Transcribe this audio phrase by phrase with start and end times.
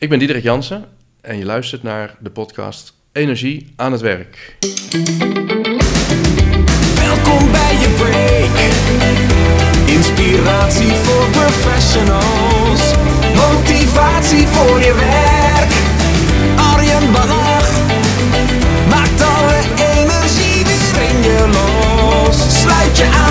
[0.00, 0.84] Ik ben Diederik Jansen
[1.20, 4.56] en je luistert naar de podcast Energie aan het werk.
[6.94, 8.56] Welkom bij je break.
[9.96, 12.94] Inspiratie voor professionals.
[13.34, 15.72] Motivatie voor je werk.
[16.72, 17.70] Arjen Bach
[18.88, 19.60] maakt alle
[19.96, 22.60] energie weer in je los.
[22.60, 23.27] Sluit je aan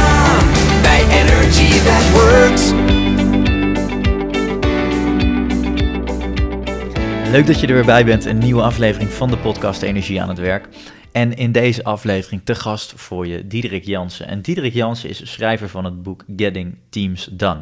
[7.32, 10.30] Leuk dat je er weer bij bent, een nieuwe aflevering van de podcast Energie aan
[10.30, 10.68] het Werk.
[11.12, 14.28] En in deze aflevering te gast voor je Diederik Jansen.
[14.28, 17.62] En Diederik Jansen is schrijver van het boek Getting Teams Done.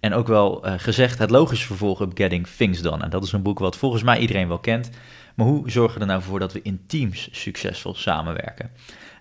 [0.00, 3.04] En ook wel uh, gezegd het logische vervolg op Getting Things Done.
[3.04, 4.90] En dat is een boek wat volgens mij iedereen wel kent.
[5.34, 8.70] Maar hoe zorgen we er nou voor dat we in teams succesvol samenwerken?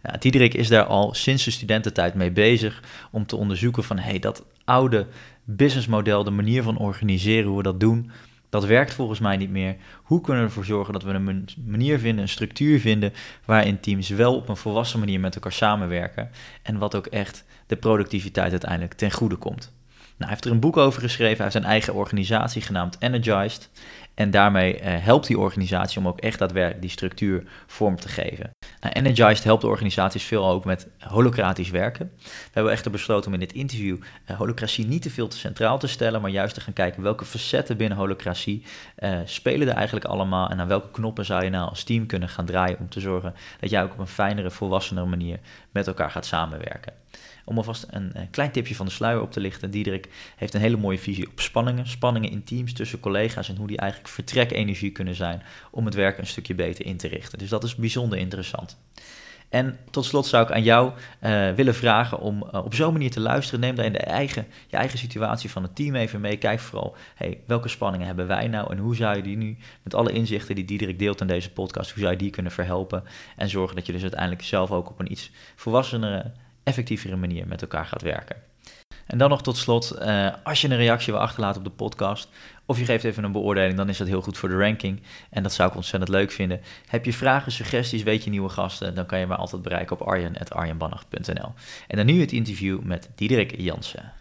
[0.03, 4.20] Ja, Diederik is daar al sinds de studententijd mee bezig om te onderzoeken van hey,
[4.20, 5.08] dat oude
[5.44, 8.12] businessmodel, de manier van organiseren, hoe we dat doen,
[8.55, 9.76] dat werkt volgens mij niet meer.
[10.04, 13.14] Hoe kunnen we ervoor zorgen dat we een manier vinden, een structuur vinden,
[13.45, 16.30] waarin teams wel op een volwassen manier met elkaar samenwerken
[16.62, 19.73] en wat ook echt de productiviteit uiteindelijk ten goede komt.
[20.17, 23.69] Nou, hij heeft er een boek over geschreven, hij heeft zijn eigen organisatie genaamd Energized.
[24.16, 28.52] En daarmee uh, helpt die organisatie om ook echt daadwerkelijk die structuur vorm te geven.
[28.81, 32.11] Nou, Energized helpt de organisaties veel ook met holocratisch werken.
[32.19, 33.97] We hebben echter besloten om in dit interview
[34.30, 37.25] uh, holocratie niet te veel te centraal te stellen, maar juist te gaan kijken welke
[37.25, 38.63] facetten binnen holocratie
[39.00, 42.29] uh, spelen er eigenlijk allemaal en aan welke knoppen zou je nou als team kunnen
[42.29, 45.39] gaan draaien om te zorgen dat jij ook op een fijnere, volwassenere manier
[45.72, 46.94] met elkaar gaat samenwerken.
[47.45, 49.71] Om alvast een, een, klein tipje van de sluier op te lichten.
[49.71, 51.88] Diederik heeft een hele mooie visie op spanningen.
[51.88, 56.17] Spanningen in teams tussen collega's en hoe die eigenlijk vertrekenergie kunnen zijn om het werk
[56.17, 57.38] een stukje beter in te richten.
[57.38, 58.77] Dus dat is bijzonder interessant.
[59.49, 63.11] En tot slot zou ik aan jou uh, willen vragen om uh, op zo'n manier
[63.11, 63.59] te luisteren.
[63.59, 66.38] Neem daar in de eigen, je eigen situatie van het team even mee.
[66.38, 69.93] Kijk vooral, hey, welke spanningen hebben wij nou en hoe zou je die nu, met
[69.93, 73.03] alle inzichten die Diederik deelt in deze podcast, hoe zou je die kunnen verhelpen
[73.35, 76.31] en zorgen dat je dus uiteindelijk zelf ook op een iets volwassenere
[76.66, 78.35] effectievere manier met elkaar gaat werken.
[79.06, 82.29] En dan nog tot slot, uh, als je een reactie wil achterlaten op de podcast,
[82.66, 85.01] of je geeft even een beoordeling, dan is dat heel goed voor de ranking.
[85.29, 86.62] En dat zou ik ontzettend leuk vinden.
[86.88, 90.07] Heb je vragen, suggesties, weet je nieuwe gasten, dan kan je me altijd bereiken op
[90.07, 91.53] arjen.arjenbannach.nl.
[91.88, 94.11] En dan nu het interview met Diederik Jansen.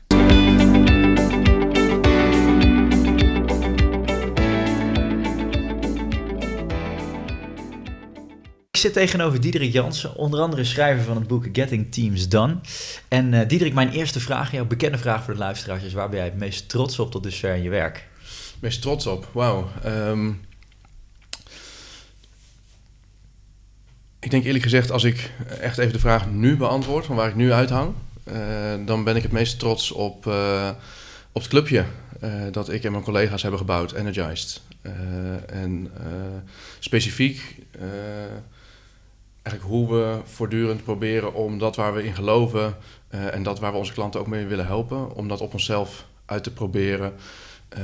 [8.84, 12.56] Zit tegenover Diederik Jansen, onder andere schrijver van het boek Getting Teams Done.
[13.08, 16.18] En uh, Diederik, mijn eerste vraag, jouw bekende vraag voor de luisteraars is: waar ben
[16.18, 18.08] jij het meest trots op tot dusver in je werk?
[18.60, 19.28] Meest trots op?
[19.32, 19.68] Wauw.
[19.86, 20.40] Um,
[24.20, 25.30] ik denk eerlijk gezegd, als ik
[25.60, 28.34] echt even de vraag nu beantwoord, van waar ik nu uithang, uh,
[28.86, 30.70] dan ben ik het meest trots op, uh,
[31.32, 31.84] op het clubje
[32.50, 34.60] dat ik en mijn collega's hebben gebouwd, Energized.
[35.46, 35.90] en
[36.78, 37.56] specifiek
[39.44, 42.76] eigenlijk hoe we voortdurend proberen om dat waar we in geloven
[43.14, 46.06] uh, en dat waar we onze klanten ook mee willen helpen, om dat op onszelf
[46.24, 47.12] uit te proberen.
[47.78, 47.80] Uh,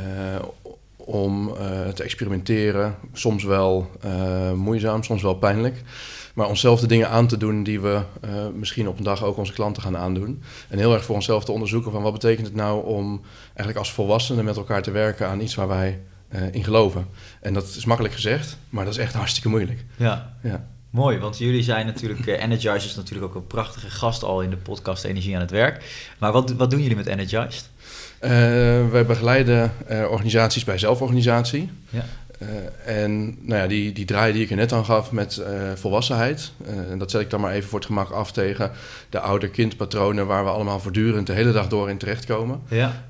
[0.96, 3.90] om uh, te experimenteren, soms wel
[4.54, 5.82] moeizaam, soms wel pijnlijk.
[6.34, 8.02] Maar onszelf de dingen aan te doen die we
[8.54, 10.42] misschien op een dag ook onze klanten gaan aandoen.
[10.68, 13.92] En heel erg voor onszelf te onderzoeken van wat betekent het nou om eigenlijk als
[13.92, 16.00] volwassenen met elkaar te werken aan iets waar wij
[16.52, 17.06] in geloven.
[17.40, 19.84] En dat is makkelijk gezegd, maar dat is echt hartstikke moeilijk.
[19.96, 20.36] Ja.
[20.42, 20.66] ja.
[20.90, 24.50] Mooi, want jullie zijn natuurlijk, uh, Energize is natuurlijk ook een prachtige gast al in
[24.50, 25.84] de podcast Energie aan het Werk.
[26.18, 27.68] Maar wat, wat doen jullie met Energized?
[28.20, 28.30] Uh,
[28.90, 31.70] wij begeleiden uh, organisaties bij zelforganisatie.
[31.90, 32.04] Ja.
[32.84, 35.42] en nou ja, die, die draai die ik er net aan gaf met
[35.74, 36.52] volwassenheid.
[36.64, 38.70] en dat zet ik dan maar even voor het gemak af tegen
[39.10, 42.60] de ouder-kindpatronen waar we allemaal voortdurend de hele dag door in terechtkomen.
[42.68, 43.04] Ja.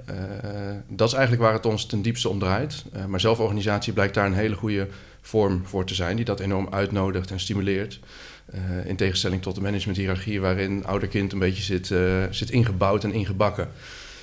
[0.89, 2.85] dat is eigenlijk waar het ons ten diepste om draait.
[3.07, 4.89] maar zelforganisatie blijkt daar een hele goede
[5.21, 8.01] vorm voor te zijn, die dat enorm uitnodigt en stimuleert.
[8.55, 13.13] Uh, in tegenstelling tot de managementhierarchie, waarin ouder-kind een beetje zit, uh, zit ingebouwd en
[13.13, 13.69] ingebakken.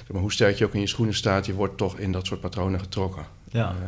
[0.08, 2.42] Maar hoe sterk je ook in je schoenen staat, je wordt toch in dat soort
[2.42, 3.26] patronen getrokken.
[3.52, 3.70] Ja.
[3.70, 3.88] Uh,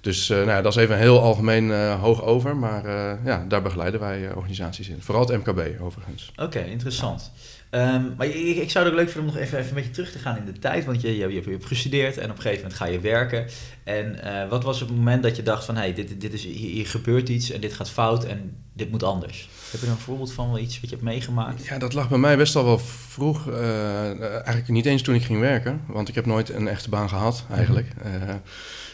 [0.00, 2.88] dus nou ja, dat is even heel algemeen hoog over, maar
[3.24, 5.02] ja, daar begeleiden wij organisaties in.
[5.02, 6.30] Vooral het MKB overigens.
[6.32, 7.32] Oké, okay, interessant.
[7.70, 9.90] Um, maar ik, ik, zou het ook leuk vinden om nog even, even een beetje
[9.90, 10.84] terug te gaan in de tijd.
[10.84, 13.46] Want je, je, je, hebt gestudeerd en op een gegeven moment ga je werken.
[13.84, 15.74] En uh, wat was het moment dat je dacht van...
[15.74, 18.90] hé, hey, dit, dit is, hier, hier, gebeurt iets en dit gaat fout en dit
[18.90, 19.48] moet anders?
[19.70, 21.64] Heb je er een voorbeeld van wel iets wat je hebt meegemaakt?
[21.64, 23.48] Ja, dat lag bij mij best al wel vroeg.
[23.48, 25.80] Uh, eigenlijk niet eens toen ik ging werken.
[25.86, 27.86] Want ik heb nooit een echte baan gehad eigenlijk.
[27.94, 28.28] Mm -hmm.
[28.28, 28.34] uh,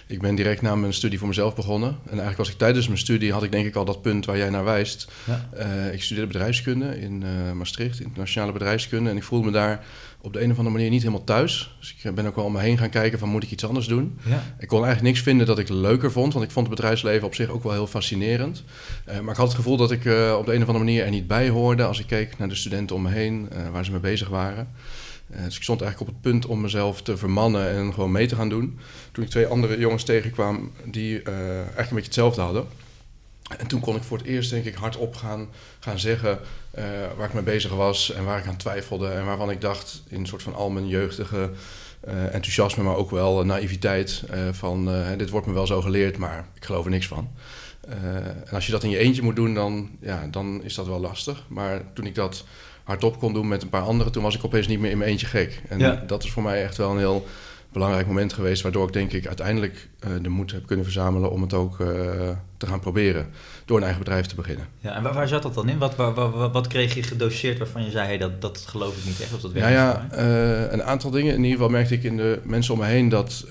[0.06, 1.88] ik ben direct na mijn studie voor mezelf begonnen.
[1.88, 4.36] En eigenlijk was ik tijdens mijn studie, had ik denk ik al dat punt waar
[4.36, 5.08] jij naar wijst.
[5.24, 5.48] Ja.
[5.58, 9.10] Uh, ik studeerde bedrijfskunde in uh, Maastricht, internationale bedrijfskunde.
[9.10, 9.84] En ik voelde me daar
[10.26, 11.76] op de een of andere manier niet helemaal thuis.
[11.78, 13.86] Dus ik ben ook wel om me heen gaan kijken van moet ik iets anders
[13.86, 14.18] doen.
[14.24, 14.42] Ja.
[14.58, 17.34] Ik kon eigenlijk niks vinden dat ik leuker vond, want ik vond het bedrijfsleven op
[17.34, 18.64] zich ook wel heel fascinerend.
[19.04, 21.04] Eh, maar ik had het gevoel dat ik eh, op de een of andere manier
[21.04, 23.84] er niet bij hoorde als ik keek naar de studenten om me heen, eh, waar
[23.84, 24.68] ze mee bezig waren.
[25.30, 28.26] Eh, dus ik stond eigenlijk op het punt om mezelf te vermannen en gewoon mee
[28.26, 28.78] te gaan doen.
[29.12, 32.66] Toen ik twee andere jongens tegenkwam die eh, eigenlijk een beetje hetzelfde hadden.
[33.58, 36.38] En toen kon ik voor het eerst, denk ik, hardop gaan, gaan zeggen
[36.70, 36.84] eh,
[37.16, 39.08] waar ik mee bezig was en waar ik aan twijfelde.
[39.08, 41.50] En waarvan ik dacht, in een soort van al mijn jeugdige
[42.06, 46.84] enthousiasme, maar ook wel naïviteit, van dit wordt me wel zo geleerd, maar ik geloof
[46.84, 47.30] er niks van.
[48.44, 51.00] En als je dat in je eentje moet doen, dan, ja, dan is dat wel
[51.00, 51.44] lastig.
[51.48, 52.44] Maar toen ik dat
[52.86, 55.10] hardop kon doen met een paar anderen, toen was ik opeens niet meer in mijn
[55.10, 55.62] eentje gek.
[55.68, 56.02] En Ja.
[56.06, 57.26] dat is voor mij echt wel een heel
[57.72, 61.42] belangrijk moment geweest, waardoor ik denk ik uiteindelijk eh, de moed heb kunnen verzamelen om
[61.42, 61.86] het ook eh,
[62.56, 63.26] te gaan proberen.
[63.64, 64.66] Door een eigen bedrijf te beginnen.
[64.80, 65.78] Ja, en waar, waar zat dat dan in?
[65.78, 69.04] Wat, waar, waar- wat kreeg je gedoseerd waarvan je zei, hey, dat, dat geloof ik
[69.04, 71.30] niet echt, of dat werkt Ja, eh, een aantal dingen.
[71.32, 73.44] In ieder geval merkte ik in de mensen om me heen dat,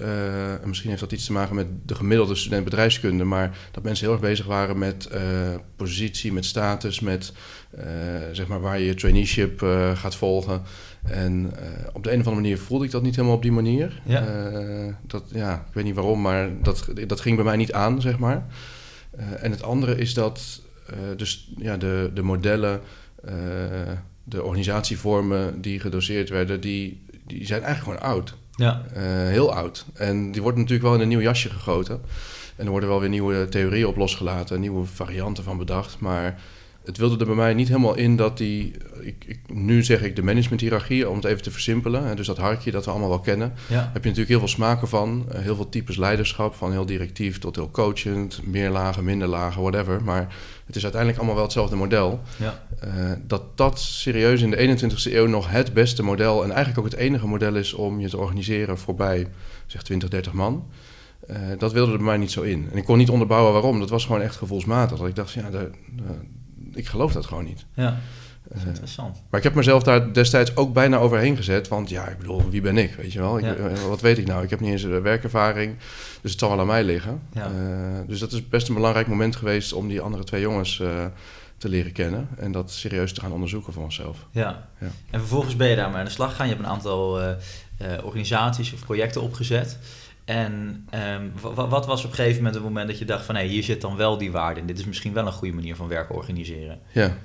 [0.62, 4.06] en misschien heeft dat iets te maken met de gemiddelde student bedrijfskunde, maar dat mensen
[4.06, 5.10] heel erg bezig waren met
[5.76, 7.34] positie, met status, met
[8.32, 9.60] zeg maar waar je je traineeship
[9.96, 10.62] gaat volgen.
[11.06, 13.52] En eh, op de een of andere manier voelde ik dat niet helemaal op die
[13.52, 14.02] manier.
[14.06, 14.25] Ja.
[14.25, 18.02] Eh, dat, ja, ik weet niet waarom, maar dat, dat ging bij mij niet aan,
[18.02, 18.46] zeg maar.
[19.12, 20.63] Eh, en het andere is dat
[21.16, 22.81] dus, ja, de, de modellen,
[24.24, 28.36] de organisatievormen die gedoseerd werden, die, die zijn eigenlijk gewoon oud.
[28.56, 28.84] Ja,
[29.28, 29.86] heel oud.
[29.94, 32.01] En die worden natuurlijk wel in een nieuw jasje gegoten.
[32.56, 36.00] En er worden wel weer nieuwe theorieën op losgelaten, nieuwe varianten van bedacht.
[36.00, 36.42] Maar
[36.86, 38.72] het wilde er bij mij niet helemaal in dat die...
[39.02, 42.06] Ik, ik, nu zeg ik de managementhierarchie, om het even te versimpelen.
[42.08, 43.54] hè, Dus dat harkje dat we allemaal wel kennen.
[43.70, 45.26] ja, heb je natuurlijk heel veel smaken van.
[45.32, 48.42] eh, heel veel types leiderschap, van heel directief tot heel coachend.
[48.44, 50.04] Meer lagen, minder lagen, whatever.
[50.04, 50.36] Maar
[50.66, 52.20] het is uiteindelijk allemaal wel hetzelfde model.
[52.38, 52.64] ja.
[52.80, 52.90] Eh,
[53.28, 56.44] dat dat serieus in de 21ste eeuw nog het beste model...
[56.44, 59.28] en eigenlijk ook het enige model is om je te organiseren voorbij,
[59.66, 60.66] zeg 20, 30 man...
[61.28, 62.68] Eh, dat wilde er bij mij niet zo in.
[62.72, 63.80] En ik kon niet onderbouwen waarom.
[63.80, 64.98] Dat was gewoon echt gevoelsmatig.
[64.98, 65.70] Dat ik dacht, ja, de-
[66.75, 67.66] ik geloof dat gewoon niet.
[67.74, 67.98] ja.
[68.51, 69.22] Eh, interessant.
[69.30, 71.68] maar ik heb mezelf daar destijds ook bijna overheen gezet.
[71.68, 72.94] Want ja, ik bedoel, wie ben ik?
[72.95, 73.38] Weet je wel?
[73.38, 73.54] Ik, Ja.
[73.56, 74.44] eh, wat weet ik nou?
[74.44, 75.75] Ik heb niet eens een werkervaring.
[76.22, 77.22] Dus het zal wel aan mij liggen.
[77.33, 77.45] Ja.
[77.45, 81.06] Eh, dus dat is best een belangrijk moment geweest om die andere twee jongens eh,
[81.57, 82.27] te leren kennen.
[82.38, 84.25] En dat serieus te gaan onderzoeken voor onszelf.
[84.31, 84.68] Ja.
[84.80, 84.88] Ja.
[85.12, 86.48] En vervolgens ben je daar maar aan de slag gegaan.
[86.48, 87.30] Je hebt een aantal eh,
[87.77, 89.77] eh, organisaties of projecten opgezet.
[90.25, 93.25] En ehm, wa- wa- wat was op een gegeven moment het moment dat je dacht
[93.25, 93.36] van...
[93.36, 94.66] hé, hier zit dan wel die waarde in.
[94.68, 96.80] Dit is misschien wel een goede manier van werk organiseren.
[96.92, 97.18] Ja,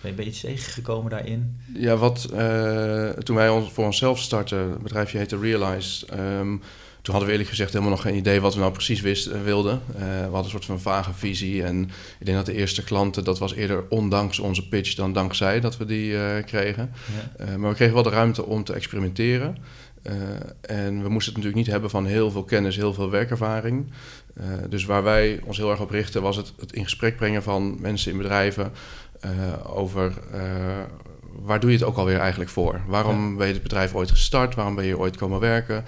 [0.00, 1.60] Ben je, ben je iets tegengekomen daarin?
[1.74, 6.06] ja wat, eh, toen wij ons, voor onszelf startten, het bedrijfje heette Realize...
[6.06, 6.56] ehm,
[7.02, 9.80] toen hadden we eerlijk gezegd helemaal nog geen idee wat we nou precies wisten, wilden.
[9.94, 11.62] Eh, we hadden een soort van vage visie.
[11.64, 11.82] En
[12.18, 15.76] ik denk dat de eerste klanten, dat was eerder ondanks onze pitch dan dankzij dat
[15.76, 16.92] we die eh, kregen.
[17.38, 17.44] Ja.
[17.44, 19.56] Eh, maar we kregen wel de ruimte om te experimenteren.
[20.06, 20.14] Eh,
[20.60, 23.86] en we moesten het natuurlijk niet hebben van heel veel kennis, heel veel werkervaring.
[24.34, 27.42] Eh, dus waar wij ons heel erg op richten was het, het in gesprek brengen
[27.42, 28.72] van mensen in bedrijven
[29.20, 29.30] eh,
[29.76, 30.12] over
[31.42, 32.80] waar doe je het ook alweer eigenlijk voor?
[32.86, 34.54] Waarom ben je het bedrijf ooit gestart?
[34.54, 35.84] Waarom ben je ooit komen werken?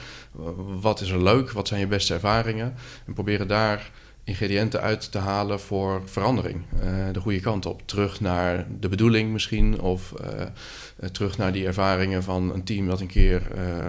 [0.80, 1.50] Wat is er leuk?
[1.50, 2.74] Wat zijn je beste ervaringen?
[3.06, 3.90] En proberen daar
[4.28, 6.62] ingrediënten uit te halen voor verandering.
[6.82, 7.82] Eh, de goede kant op.
[7.84, 9.80] Terug naar de bedoeling misschien.
[9.80, 13.42] Of eh, eh, terug naar die ervaringen van een team dat een keer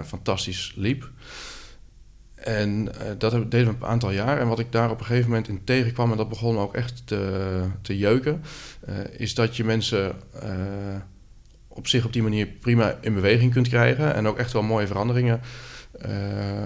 [0.04, 1.10] fantastisch liep.
[2.34, 2.88] En
[3.18, 4.40] dat deden we een aantal jaar.
[4.40, 6.10] En wat ik daar op een gegeven moment in tegenkwam...
[6.10, 8.42] en dat begon ook echt te, te jeuken...
[9.16, 10.14] is dat je mensen
[11.68, 14.14] op zich op die manier prima in beweging kunt krijgen...
[14.14, 15.40] en ook echt wel mooie veranderingen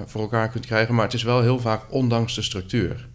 [0.07, 0.95] voor elkaar kunt krijgen.
[0.95, 3.09] Maar het is wel heel vaak ondanks de structuur.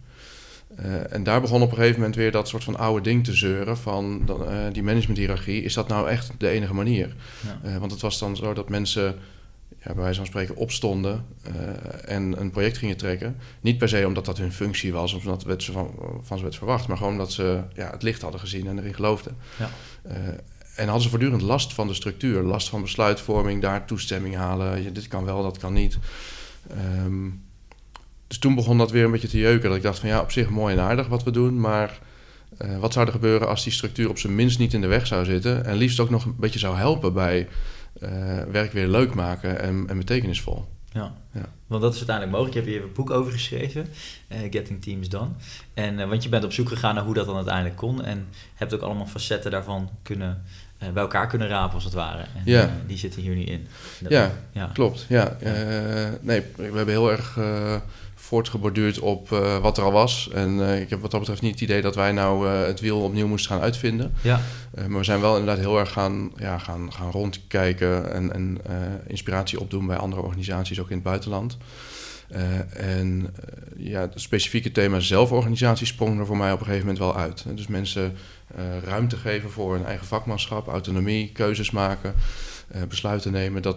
[0.82, 3.34] Eh, en daar begon op een gegeven moment weer dat soort van oude ding te
[3.34, 3.78] zeuren...
[3.78, 5.62] van dan, eh, die managementhierarchie.
[5.62, 7.16] Is dat nou echt de enige manier?
[7.40, 7.70] Ja.
[7.70, 9.14] Eh, want het was dan zo dat mensen,
[9.68, 11.24] ja, bij wijze van spreken, opstonden
[12.04, 13.36] en een project gingen trekken.
[13.60, 16.42] Niet per se omdat dat hun functie was of omdat werd ze van, van ze
[16.42, 19.36] werd verwacht, maar gewoon omdat ze ja, het licht hadden gezien en erin geloofden.
[19.58, 19.70] Ja.
[20.76, 24.82] En hadden ze voortdurend last van de structuur, last van besluitvorming, daar toestemming halen.
[24.82, 25.98] Je, dit kan wel, dat kan niet.
[26.68, 27.28] Ehm,
[28.30, 29.68] dus toen begon dat weer een beetje te jeuken.
[29.68, 31.98] Dat ik dacht van ja, op zich mooi en aardig wat we doen, maar
[32.58, 35.06] eh, wat zou er gebeuren als die structuur op zijn minst niet in de weg
[35.06, 37.48] zou zitten en liefst ook nog een beetje zou helpen bij
[38.00, 38.10] eh,
[38.50, 40.64] werk weer leuk maken en, en betekenisvol.
[40.92, 41.12] Ja.
[41.32, 41.48] Ja.
[41.66, 42.54] want dat is uiteindelijk mogelijk.
[42.56, 43.86] Je hebt hier een boek over geschreven,
[44.28, 45.30] eh, Getting Teams Done.
[45.74, 48.04] En, want je bent op zoek gegaan naar hoe dat dan uiteindelijk kon.
[48.04, 50.42] En hebt ook allemaal facetten daarvan kunnen,
[50.78, 52.22] bij elkaar kunnen rapen, als het ware.
[52.22, 52.70] En Ja.
[52.86, 53.66] die zitten hier nu in.
[54.00, 54.70] Dat- Ja, ja.
[54.74, 55.36] Klopt, ja.
[56.20, 57.38] Nee, we hebben heel erg
[58.30, 60.30] voortgeborduurd op uh, wat er al was.
[60.34, 62.80] En uh, ik heb wat dat betreft niet het idee dat wij nou uh, het
[62.80, 64.12] wiel opnieuw moesten gaan uitvinden.
[64.22, 64.40] Ja.
[64.74, 68.60] maar we zijn wel inderdaad heel erg gaan, ja, gaan, gaan rondkijken en, en
[69.06, 71.56] inspiratie opdoen bij andere organisaties, ook in het buitenland.
[72.72, 73.34] en
[73.76, 77.44] ja, het specifieke thema zelforganisatie sprong er voor mij op een gegeven moment wel uit.
[77.54, 78.16] Dus mensen
[78.84, 82.14] ruimte geven voor hun eigen vakmanschap, autonomie, keuzes maken.
[82.74, 83.62] Uh, besluiten nemen.
[83.62, 83.76] Dat,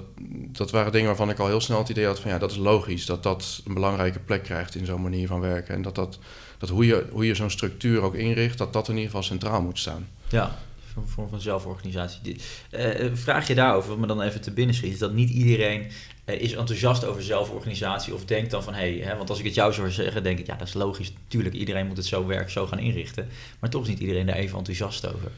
[0.52, 2.58] dat waren dingen waarvan ik al heel snel het idee had van ja, dat is
[2.58, 3.06] logisch.
[3.06, 5.76] Dat dat een belangrijke plek krijgt in zo'n manier van werken.
[5.76, 6.20] En dat, dat,
[6.58, 9.62] dat hoe je, hoe je zo'n structuur ook inricht, dat dat in ieder geval centraal
[9.62, 10.08] moet staan.
[10.30, 10.58] Ja,
[10.96, 12.38] een vorm van zelforganisatie.
[12.72, 15.92] Uh, vraag je daarover, wat me dan even te binnen schiet, is dat niet iedereen
[16.26, 19.54] uh, is enthousiast over zelforganisatie of denkt dan van hé, hey, want als ik het
[19.54, 21.14] jou zou zeggen, denk ik ja, dat is logisch.
[21.24, 23.28] Natuurlijk, iedereen moet het zo werk zo gaan inrichten.
[23.60, 25.32] Maar toch is niet iedereen daar even enthousiast over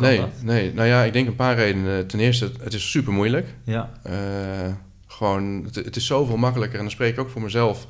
[0.00, 2.06] nee, Nee, nou ja, ik denk een paar redenen.
[2.06, 3.46] Ten eerste, het is super moeilijk.
[3.64, 3.90] Ja.
[4.06, 4.12] Uh,
[5.06, 6.76] gewoon, het, het, is zoveel makkelijker.
[6.76, 7.86] En dan spreek ik ook voor mezelf.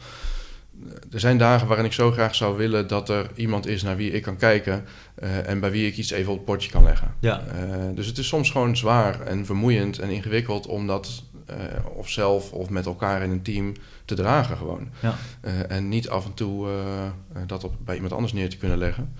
[1.12, 4.11] Er zijn dagen waarin ik zo graag zou willen dat er iemand is naar wie
[4.11, 4.85] ik kan kijken.
[5.23, 7.14] Uh, en bij wie ik iets even op het bordje kan leggen.
[7.21, 7.40] Ja.
[7.40, 11.23] Uh, dus het is soms gewoon zwaar en vermoeiend en ingewikkeld om dat
[11.94, 13.73] of zelf of met elkaar in een team
[14.04, 14.88] te dragen gewoon.
[15.00, 15.14] Ja.
[15.68, 16.68] en niet af en toe
[17.47, 19.14] dat op, bij iemand anders neer te kunnen leggen.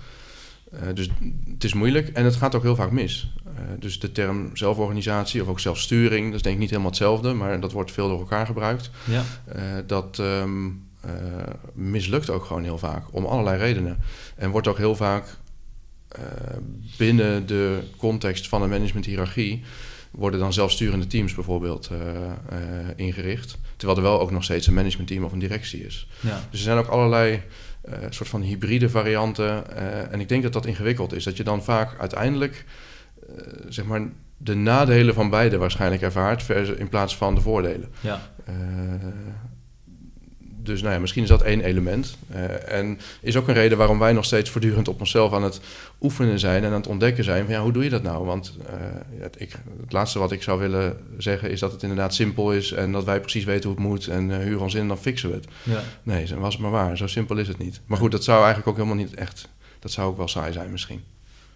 [0.73, 1.09] Uh, dus
[1.53, 3.33] het is moeilijk en het gaat ook heel vaak mis.
[3.45, 7.33] Uh, dus de term zelforganisatie of ook zelfsturing, dat is denk ik niet helemaal hetzelfde,
[7.33, 8.89] maar dat wordt veel door elkaar gebruikt.
[9.03, 9.23] Ja.
[9.55, 10.87] Uh, dat um,
[11.73, 13.97] mislukt ook gewoon heel vaak, om allerlei redenen.
[14.35, 15.37] En wordt ook heel vaak
[16.97, 19.63] binnen de context van een managementhierarchie
[20.13, 21.89] worden dan zelfsturende teams bijvoorbeeld
[22.95, 23.57] ingericht.
[23.75, 26.07] Terwijl er wel ook nog steeds een managementteam of een directie is.
[26.19, 26.39] Ja.
[26.49, 27.41] Dus er zijn ook allerlei
[27.89, 29.77] uh, soort van hybride varianten.
[30.11, 31.23] En ik denk dat dat ingewikkeld is.
[31.23, 32.65] Dat je dan vaak uiteindelijk
[33.69, 34.01] zeg maar
[34.37, 37.89] de nadelen van beide waarschijnlijk ervaart in plaats van de voordelen.
[38.01, 38.21] Ja
[40.63, 42.17] dus nou ja, misschien is dat één element.
[42.35, 45.59] Uh, en is ook een reden waarom wij nog steeds voortdurend op onszelf aan het
[46.01, 48.25] oefenen zijn en aan het ontdekken zijn van ja, hoe doe je dat nou?
[48.25, 48.75] Want uh,
[49.21, 49.51] het, ik,
[49.81, 53.03] het laatste wat ik zou willen zeggen is dat het inderdaad simpel is en dat
[53.03, 55.35] wij precies weten hoe het moet en uh, huur ons in en dan fixen we
[55.35, 55.47] het.
[55.63, 55.81] Ja.
[56.03, 56.97] Nee, was het maar waar.
[56.97, 57.81] Zo simpel is het niet.
[57.85, 59.47] Maar goed, dat zou eigenlijk ook helemaal niet echt,
[59.79, 61.03] dat zou ook wel saai zijn misschien.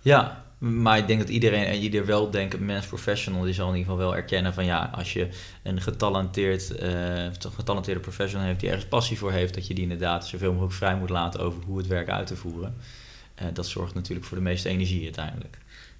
[0.01, 3.69] Ja, maar ik denk dat iedereen, en ieder wel denkt, een mens professional, die zal
[3.69, 5.27] in ieder geval wel erkennen van ja, als je
[5.63, 10.27] een getalenteerd, uh, getalenteerde professional heeft die ergens passie voor heeft, dat je die inderdaad
[10.27, 12.75] zoveel mogelijk vrij moet laten over hoe het werk uit te voeren.
[13.41, 15.57] Uh, dat zorgt natuurlijk voor de meeste energie uiteindelijk.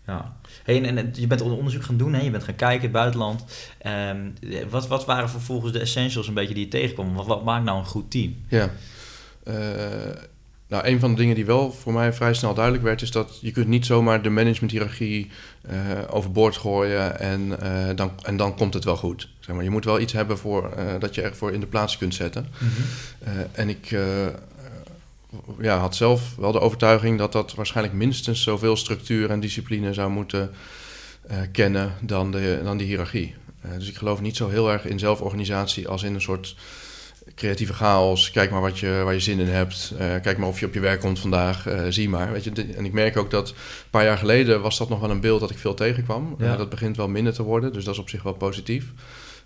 [0.08, 0.38] Ja.
[0.64, 2.22] Hey, en, je bent onderzoek gaan doen, hè?
[2.22, 3.46] je bent gaan kijken in het buitenland.
[3.86, 4.34] Um,
[4.70, 7.14] wat, wat waren vervolgens de essentials een beetje die je tegenkwam?
[7.14, 8.36] Wat, wat maakt nou een goed team?
[8.48, 8.72] Ja,
[9.48, 9.54] uh,
[10.68, 13.38] nou, een van de dingen die wel voor mij vrij snel duidelijk werd, is dat
[13.42, 15.32] je kunt niet zomaar de managementhierarchie
[15.72, 15.76] uh,
[16.10, 19.30] overboord gooien en, uh, dan, en dan komt het wel goed.
[19.40, 21.66] Zeg maar, je moet wel iets hebben voor, uh, dat je echt voor in de
[21.66, 22.48] plaats kunt zetten.
[22.60, 23.46] Mm -hmm.
[23.52, 23.96] en ik
[25.60, 30.10] ja, had zelf wel de overtuiging dat dat waarschijnlijk minstens zoveel structuur en discipline zou
[30.10, 30.52] moeten
[31.52, 33.36] kennen dan, de, dan die hiërarchie.
[33.78, 36.56] dus ik geloof niet zo heel erg in zelforganisatie als in een soort
[37.38, 38.32] creatieve chaos.
[38.32, 39.94] Kijk maar wat je, waar je zin in hebt.
[39.94, 41.68] Uh, kijk maar of je op je werk komt vandaag.
[41.68, 42.32] Uh, zie maar.
[42.32, 43.56] Weet je, en ik merk ook dat een
[43.90, 46.36] paar jaar geleden was dat nog wel een beeld dat ik veel tegenkwam.
[46.38, 46.52] Ja.
[46.52, 48.86] Uh, dat begint wel minder te worden, dus dat is op zich wel positief.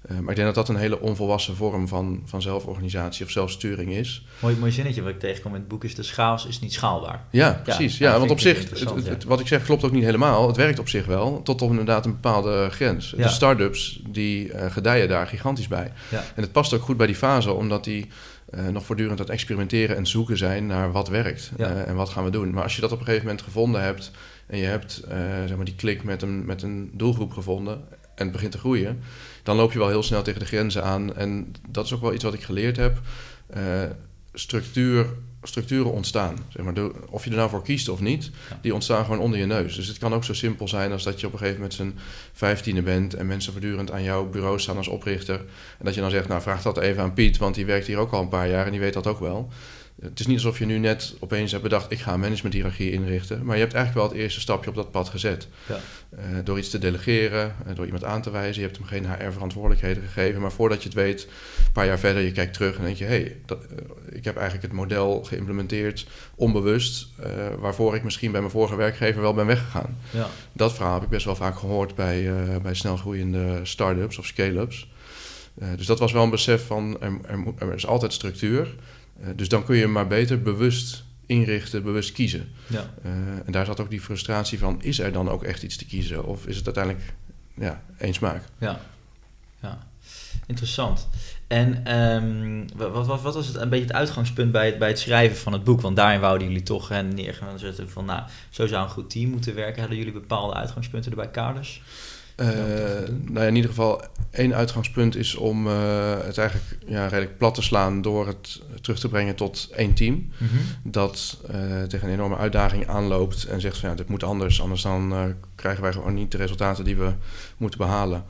[0.08, 4.26] Maar ik denk dat dat een hele onvolwassen vorm van, van zelforganisatie of zelfsturing is.
[4.40, 5.96] Mooi, mooi zinnetje wat ik tegenkom in het boek is...
[5.96, 7.24] de chaos is niet schaalbaar.
[7.30, 7.98] Ja, precies.
[7.98, 10.48] Ja, ja want op zich, het, het, het, wat ik zeg klopt ook niet helemaal.
[10.48, 13.14] Het werkt op zich wel, tot op inderdaad een bepaalde grens.
[13.18, 13.24] Ja.
[13.24, 15.92] De start-ups, die gedijen daar gigantisch bij.
[16.10, 16.24] Ja.
[16.36, 18.08] En het past ook goed bij die fase, omdat die...
[18.56, 21.72] Uh, nog voortdurend aan het experimenteren en zoeken zijn naar wat werkt ja.
[21.72, 22.52] uh, en wat gaan we doen.
[22.52, 24.12] Maar als je dat op een gegeven moment gevonden hebt
[24.48, 25.14] en je hebt uh,
[25.48, 27.74] zeg maar die klik met een, met een doelgroep gevonden
[28.16, 29.00] en het begint te groeien,
[29.44, 31.16] dan loop je wel heel snel tegen de grenzen aan.
[31.16, 33.02] En dat is ook wel iets wat ik geleerd heb.
[34.34, 35.06] structuur,
[35.44, 36.38] structuren ontstaan.
[36.50, 36.74] Zeg maar,
[37.10, 38.32] of je er nou voor kiest of niet,
[38.62, 39.76] die ontstaan gewoon onder je neus.
[39.76, 41.96] Dus het kan ook zo simpel zijn als dat je op een gegeven moment z'n
[42.34, 45.36] vijftiende bent en mensen voortdurend aan jouw bureau staan als oprichter.
[45.80, 47.98] En dat je dan zegt, nou vraag dat even aan Piet, want die werkt hier
[47.98, 49.50] ook al een paar jaar en die weet dat ook wel.
[50.02, 53.46] Het is niet alsof je nu net opeens hebt bedacht, ik ga een managementhierarchie inrichten.
[53.46, 55.48] Maar je hebt eigenlijk wel het eerste stapje op dat pad gezet.
[55.68, 55.80] Ja.
[56.20, 58.62] Uh, door iets te delegeren, uh, door iemand aan te wijzen.
[58.62, 60.42] Je hebt hem geen HR-verantwoordelijkheden gegeven.
[60.42, 61.28] Maar voordat je het weet,
[61.66, 63.04] een paar jaar verder, je kijkt terug en denk je...
[63.04, 63.58] hé, hey, uh,
[64.10, 66.06] ik heb eigenlijk het model geïmplementeerd,
[66.36, 67.08] onbewust...
[67.20, 67.30] eh,
[67.60, 69.98] waarvoor ik misschien bij mijn vorige werkgever wel ben weggegaan.
[70.10, 70.28] Ja.
[70.54, 72.32] Dat verhaal heb ik best wel vaak gehoord bij,
[72.62, 74.90] bij snelgroeiende start-ups of scale-ups.
[75.76, 78.76] Dus dat was wel een besef van, er, er, er is altijd structuur...
[79.22, 82.50] Uh, dus dan kun je maar beter bewust inrichten, bewust kiezen.
[82.68, 82.90] Ja.
[83.06, 83.12] Uh,
[83.46, 86.26] en daar zat ook die frustratie van, is er dan ook echt iets te kiezen?
[86.26, 87.14] Of is het uiteindelijk
[87.56, 88.44] ja, één smaak?
[88.58, 88.82] Ja,
[89.62, 89.88] ja.
[90.48, 91.08] interessant.
[91.48, 95.00] En ehm, wat, wat, wat was het, een beetje het uitgangspunt bij het, bij het
[95.00, 95.82] schrijven van het boek?
[95.82, 99.30] Want daarin wouden jullie toch hè, neergaan zetten van, nou, zo zou een goed team
[99.30, 99.80] moeten werken.
[99.80, 101.82] Hadden jullie bepaalde uitgangspunten erbij, kaders?
[102.42, 102.48] Uh,
[103.08, 105.74] nou ja, in ieder geval één uitgangspunt is om uh,
[106.24, 110.14] het eigenlijk ja, redelijk plat te slaan door het terug te brengen tot één team.
[110.14, 110.92] Mm -hmm.
[110.92, 114.82] Dat uh, tegen een enorme uitdaging aanloopt en zegt van ja, dit moet anders, anders
[114.82, 117.14] dan krijgen wij gewoon niet de resultaten die we
[117.58, 118.24] moeten behalen.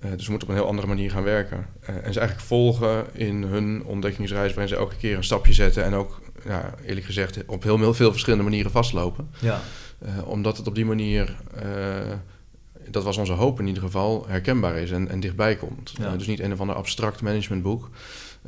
[0.00, 1.66] dus we moeten op een heel andere manier gaan werken.
[1.80, 5.94] en ze eigenlijk volgen in hun ontdekkingsreis waarin ze elke keer een stapje zetten en
[5.94, 9.30] ook, ja, eerlijk gezegd, op heel, heel veel verschillende manieren vastlopen.
[9.38, 9.60] Ja.
[10.24, 11.36] omdat het op die manier
[12.90, 15.92] dat was onze hoop in ieder geval, herkenbaar is en, en dichtbij komt.
[15.98, 16.12] Ja.
[16.12, 17.90] Uh, dus niet een of ander abstract managementboek.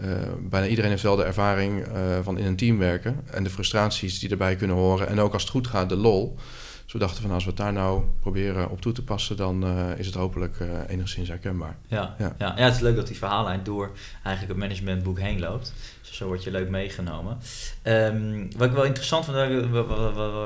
[0.00, 0.06] Uh,
[0.40, 4.18] bijna iedereen heeft wel de ervaring uh, van in een team werken en de frustraties
[4.18, 5.08] die erbij kunnen horen.
[5.08, 6.36] En ook als het goed gaat, de lol.
[6.84, 9.66] Dus we dachten van als we het daar nou proberen op toe te passen, dan
[9.96, 11.76] is het hopelijk enigszins herkenbaar.
[11.86, 12.34] Ja, ja.
[12.38, 12.54] Ja.
[12.56, 13.90] ja, het is leuk dat die verhaallijn door
[14.24, 15.72] eigenlijk het managementboek heen loopt.
[16.12, 17.38] Zo word je leuk meegenomen.
[17.84, 19.50] Um, wat ik wel interessant vind, waar,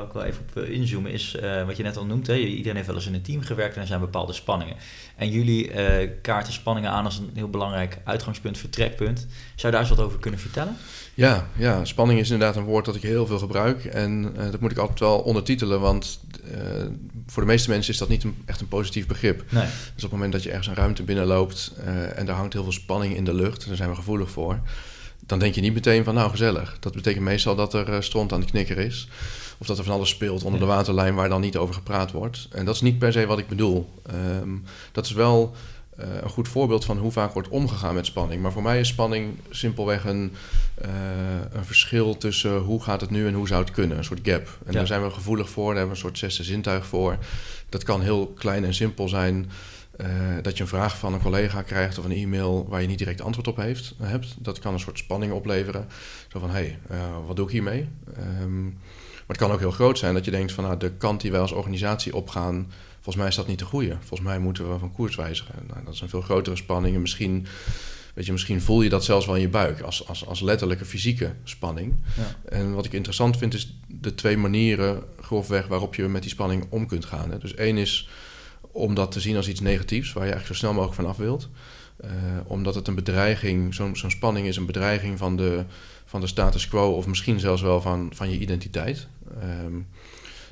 [0.03, 2.27] ik wel even op wil inzoomen, is uh, wat je net al noemt.
[2.27, 4.75] Hè, iedereen heeft wel eens in een team gewerkt en er zijn bepaalde spanningen.
[5.15, 9.19] En jullie uh, kaarten spanningen aan als een heel belangrijk uitgangspunt, vertrekpunt.
[9.19, 10.77] Zou je daar eens wat over kunnen vertellen?
[11.13, 13.85] Ja, ja, spanning is inderdaad een woord dat ik heel veel gebruik.
[13.85, 16.21] En uh, dat moet ik altijd wel ondertitelen, want
[17.27, 19.43] voor de meeste mensen is dat niet een, echt een positief begrip.
[19.49, 19.63] Nee.
[19.63, 21.73] Dus op het moment dat je ergens een ruimte binnenloopt
[22.15, 24.59] en er hangt heel veel spanning in de lucht, daar zijn we gevoelig voor
[25.25, 26.77] dan denk je niet meteen van nou gezellig.
[26.79, 29.07] Dat betekent meestal dat er uh, stront aan de knikker is.
[29.57, 32.47] Of dat er van alles speelt onder de waterlijn waar dan niet over gepraat wordt.
[32.51, 33.89] En dat is niet per se wat ik bedoel.
[34.41, 35.55] Um, dat is wel
[35.99, 38.41] uh, een goed voorbeeld van hoe vaak wordt omgegaan met spanning.
[38.41, 40.33] Maar voor mij is spanning simpelweg een,
[40.85, 40.89] uh,
[41.51, 43.97] een verschil tussen hoe gaat het nu en hoe zou het kunnen.
[43.97, 44.47] Een soort gap.
[44.65, 44.71] En ja.
[44.71, 47.17] daar zijn we gevoelig voor, daar hebben we een soort zesde zintuig voor.
[47.69, 49.51] Dat kan heel klein en simpel zijn.
[50.01, 50.07] Uh,
[50.41, 53.21] dat je een vraag van een collega krijgt of een e-mail waar je niet direct
[53.21, 54.35] antwoord op heeft, hebt.
[54.39, 55.87] Dat kan een soort spanning opleveren.
[56.27, 56.97] Zo van, hé, hey, uh,
[57.27, 57.87] wat doe ik hiermee?
[58.41, 61.21] Um, maar het kan ook heel groot zijn dat je denkt van, nou, de kant
[61.21, 63.97] die wij als organisatie opgaan, volgens mij is dat niet de goede.
[63.99, 65.55] Volgens mij moeten we van koers wijzigen.
[65.67, 67.47] Nou, dat is een veel grotere spanning en misschien...
[68.13, 70.85] Weet je, misschien voel je dat zelfs wel in je buik als, als, als letterlijke
[70.85, 71.93] fysieke spanning.
[72.17, 72.51] Ja.
[72.57, 76.65] En wat ik interessant vind is de twee manieren grofweg waarop je met die spanning
[76.69, 77.31] om kunt gaan.
[77.31, 77.37] Hè.
[77.37, 78.09] Dus één is
[78.73, 81.17] om dat te zien als iets negatiefs, waar je eigenlijk zo snel mogelijk van af
[81.17, 81.49] wilt.
[82.05, 82.09] Uh,
[82.45, 85.63] omdat het een bedreiging, zo'n zo spanning is een bedreiging van de,
[86.05, 89.07] van de status quo, of misschien zelfs wel van, van je identiteit.
[89.43, 89.87] Um,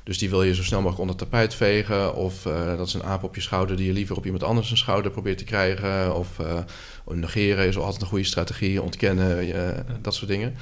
[0.04, 2.14] dus die wil je zo snel mogelijk onder tapijt vegen.
[2.14, 4.70] Of uh, dat is een aap op je schouder die je liever op iemand anders
[4.70, 6.16] een schouder probeert te krijgen.
[6.16, 6.58] Of uh,
[7.04, 10.54] negeren is altijd een goede strategie, ontkennen, dat soort dingen.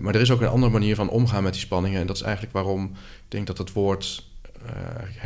[0.00, 2.00] maar er is ook een andere manier van omgaan met die spanningen.
[2.00, 4.29] En dat is eigenlijk waarom ik denk dat het woord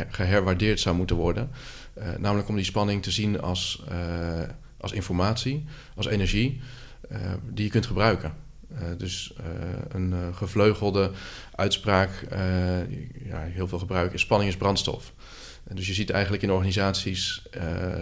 [0.09, 1.51] geherwaardeerd zou moeten worden.
[1.99, 3.97] Uh, namelijk om die spanning te zien als, uh,
[4.81, 5.64] als informatie,
[5.97, 6.61] als energie
[7.51, 8.33] die je kunt gebruiken.
[8.99, 9.35] dus
[9.88, 11.11] een gevleugelde
[11.55, 12.27] uitspraak,
[13.25, 15.12] ja, heel veel gebruik is spanning is brandstof.
[15.73, 17.42] Dus je ziet eigenlijk in organisaties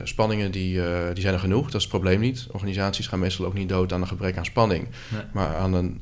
[0.05, 0.81] spanningen die,
[1.12, 2.47] die zijn er genoeg, dat is het probleem niet.
[2.51, 5.23] Organisaties gaan meestal ook niet dood aan een gebrek aan spanning, nee.
[5.33, 6.01] maar aan een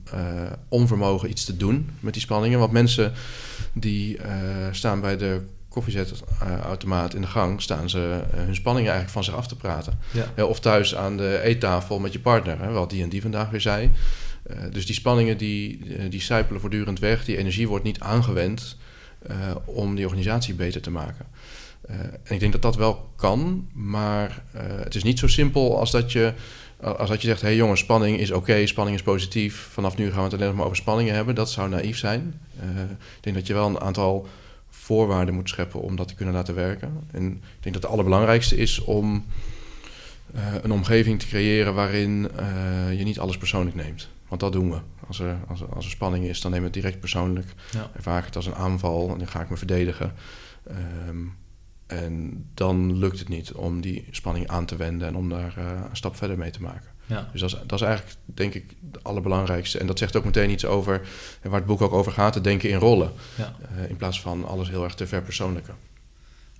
[0.68, 2.58] onvermogen iets te doen met die spanningen.
[2.58, 3.12] Want mensen
[3.72, 4.24] die uh,
[4.70, 9.34] staan bij de koffiezetautomaat in de gang, staan ze uh, hun spanningen eigenlijk van zich
[9.34, 9.98] af te praten.
[10.10, 10.32] Ja.
[10.36, 13.50] Ja, of thuis aan de eettafel met je partner, hè, wat die en die vandaag
[13.50, 13.90] weer zei.
[14.50, 18.76] Uh, dus die spanningen die, die sijpelen voortdurend weg, die energie wordt niet aangewend
[19.64, 21.26] om die organisatie beter te maken.
[21.88, 24.42] en ik denk dat dat wel kan, maar
[24.84, 26.32] het is niet zo simpel als dat je
[26.82, 29.68] als dat je zegt, hé hey jongens, spanning is oké, spanning is positief.
[29.72, 31.34] Vanaf nu gaan we het alleen nog maar over spanningen hebben.
[31.34, 32.40] Dat zou naïef zijn.
[32.62, 34.28] Uh, ik denk dat je wel een aantal
[34.70, 37.06] voorwaarden moet scheppen om dat te kunnen laten werken.
[37.10, 39.24] En ik denk dat het allerbelangrijkste is om
[40.34, 44.08] uh, een omgeving te creëren waarin uh, je niet alles persoonlijk neemt.
[44.28, 44.78] Want dat doen we.
[45.06, 47.46] Als er, als er, als er spanning is, dan neem ik het direct persoonlijk.
[47.70, 47.90] Ja.
[47.96, 50.12] Ervaar ik het als een aanval en dan ga ik me verdedigen.
[51.08, 51.34] Um,
[51.90, 55.64] en dan lukt het niet om die spanning aan te wenden en om daar uh,
[55.90, 56.88] een stap verder mee te maken.
[57.06, 57.28] Ja.
[57.32, 59.78] Dus dat is, dat is eigenlijk, denk ik, het allerbelangrijkste.
[59.78, 61.00] En dat zegt ook meteen iets over,
[61.42, 63.12] waar het boek ook over gaat, te denken in rollen.
[63.36, 63.56] Ja.
[63.76, 65.74] Uh, in plaats van alles heel erg te verpersoonlijken.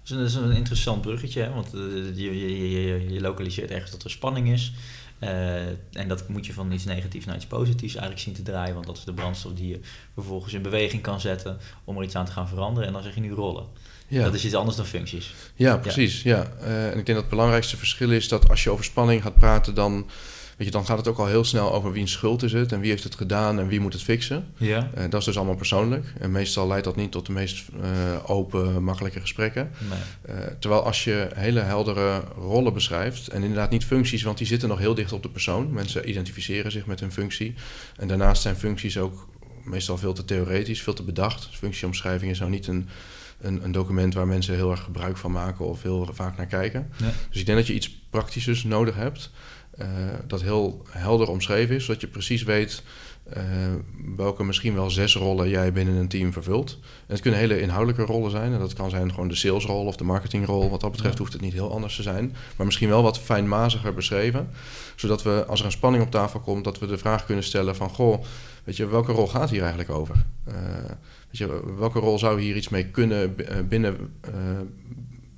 [0.03, 1.53] Dat is een interessant bruggetje, hè?
[1.53, 4.73] want je, je, je, je, lokaliseert ergens dat er spanning is.
[5.93, 8.87] en dat moet je van iets negatiefs naar iets positiefs eigenlijk zien te draaien, want
[8.87, 9.81] dat is de brandstof die je
[10.15, 12.89] vervolgens in beweging kan zetten om er iets aan te gaan veranderen.
[12.89, 13.67] En dan zeg je nu rollen.
[14.11, 14.25] Ja.
[14.25, 15.35] Dat is iets anders dan functies.
[15.55, 16.23] Ja, precies.
[16.23, 16.37] Ja.
[16.37, 16.67] ja.
[16.67, 19.35] Uh, en ik denk dat het belangrijkste verschil is dat als je over spanning gaat
[19.35, 20.07] praten, dan
[20.61, 22.81] Weet je, dan gaat het ook al heel snel over wiens schuld is het en
[22.81, 24.47] wie heeft het gedaan en wie moet het fixen.
[24.57, 24.91] Ja.
[24.95, 26.13] Eh, dat is dus allemaal persoonlijk.
[26.19, 29.71] En meestal leidt dat niet tot de meest eh, open, makkelijke gesprekken.
[29.89, 30.37] Nee.
[30.37, 34.69] Eh, terwijl als je hele heldere rollen beschrijft, en inderdaad niet functies, want die zitten
[34.69, 35.73] nog heel dicht op de persoon.
[35.73, 37.55] Mensen identificeren zich met hun functie.
[37.97, 39.29] En daarnaast zijn functies ook
[39.65, 41.49] meestal veel te theoretisch, veel te bedacht.
[41.53, 42.89] Functieomschrijving is nou niet een,
[43.41, 46.91] een, een document waar mensen heel erg gebruik van maken of heel vaak naar kijken.
[46.97, 47.13] Ja.
[47.31, 49.31] Dus ik denk dat je iets praktischers nodig hebt,
[49.71, 49.89] eh,
[50.27, 52.83] dat heel helder omschreven is, zodat je precies weet
[53.33, 53.43] eh,
[54.17, 56.79] welke misschien wel zes rollen jij binnen een team vervult.
[56.81, 58.53] En het kunnen hele inhoudelijke rollen zijn.
[58.53, 60.71] En dat kan zijn gewoon de salesrol of de marketingrol.
[60.71, 62.37] Wat dat betreft hoeft het niet heel anders te zijn.
[62.57, 64.51] Maar misschien wel wat fijnmaziger beschreven.
[64.97, 67.77] Zodat we, als er een spanning op tafel komt, dat we de vraag kunnen stellen
[67.77, 67.89] van...
[67.89, 68.25] Goh,
[68.65, 70.25] weet je, welke rol gaat hier eigenlijk over?
[70.45, 70.55] Eh,
[71.31, 74.33] weet welke rol zou hier iets mee kunnen eh, binnen, eh,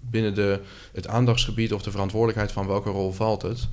[0.01, 0.61] binnen de,
[0.93, 3.69] het aandachtsgebied of de verantwoordelijkheid van welke rol valt het?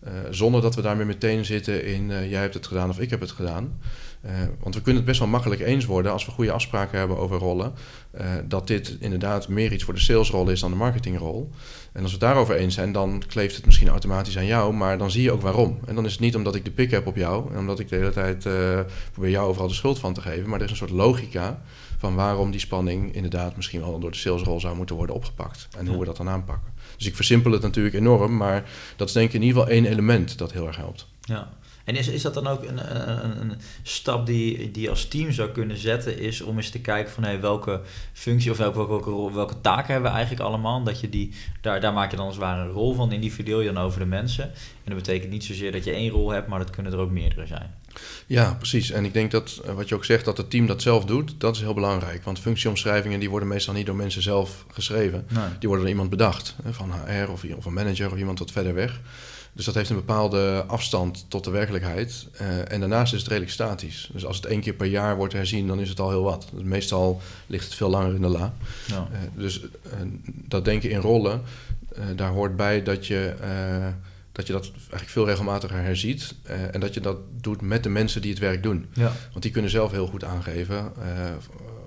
[0.00, 3.20] Eh, zonder dat we daarmee meteen zitten in jij hebt het gedaan of ik heb
[3.20, 3.78] het gedaan.
[4.24, 7.18] Eh, want we kunnen het best wel makkelijk eens worden als we goede afspraken hebben
[7.18, 7.72] over rollen.
[8.10, 11.50] eh, dat dit inderdaad meer iets voor de salesrol is dan de marketingrol.
[11.92, 14.98] En als we het daarover eens zijn, dan kleeft het misschien automatisch aan jou, maar
[14.98, 15.78] dan zie je ook waarom.
[15.86, 17.88] En dan is het niet omdat ik de pik heb op jou en omdat ik
[17.88, 18.80] de hele tijd eh,
[19.12, 21.62] probeer jou overal de schuld van te geven, maar er is een soort logica
[21.98, 25.86] van waarom die spanning inderdaad misschien wel door de salesrol zou moeten worden opgepakt en
[25.86, 26.72] hoe we dat dan aanpakken.
[26.96, 28.64] Dus ik versimpel het natuurlijk enorm, maar
[28.96, 31.06] dat is denk ik in ieder geval één element dat heel erg helpt.
[31.20, 31.48] Ja.
[31.84, 32.78] En is, is dat dan ook een,
[33.24, 36.80] een, een stap die, die je als team zou kunnen zetten, is om eens te
[36.80, 37.80] kijken van hey, welke
[38.12, 40.82] functie of welke, welke, welke taken hebben we eigenlijk allemaal?
[40.82, 43.60] Dat je die, daar, daar maak je dan als het ware een rol van, individueel
[43.60, 44.44] je dan over de mensen.
[44.44, 47.10] En dat betekent niet zozeer dat je één rol hebt, maar dat kunnen er ook
[47.10, 47.74] meerdere zijn.
[48.26, 48.90] Ja, precies.
[48.90, 51.34] En ik denk dat eh, wat je ook zegt, dat het team dat zelf doet,
[51.38, 52.24] dat is heel belangrijk.
[52.24, 55.26] Want functieomschrijvingen die worden meestal niet door mensen zelf geschreven.
[55.28, 55.44] Nee.
[55.58, 58.74] Die worden door iemand bedacht, van HR of, of een manager of iemand wat verder
[58.74, 59.00] weg.
[59.54, 62.26] Dus dat heeft een bepaalde afstand tot de werkelijkheid.
[62.32, 64.10] Eh, en daarnaast is het redelijk statisch.
[64.12, 66.48] Dus als het één keer per jaar wordt herzien, dan is het al heel wat.
[66.52, 68.54] Dus meestal ligt het veel langer in de la.
[68.86, 69.08] Ja.
[69.12, 69.68] Eh, dus eh,
[70.26, 71.42] dat denken in rollen,
[72.16, 73.34] daar hoort bij dat je,
[74.32, 76.34] dat je dat eigenlijk veel regelmatiger herziet.
[76.72, 78.86] en dat je dat doet met de mensen die het werk doen.
[78.92, 79.12] Ja.
[79.30, 80.92] Want die kunnen zelf heel goed aangeven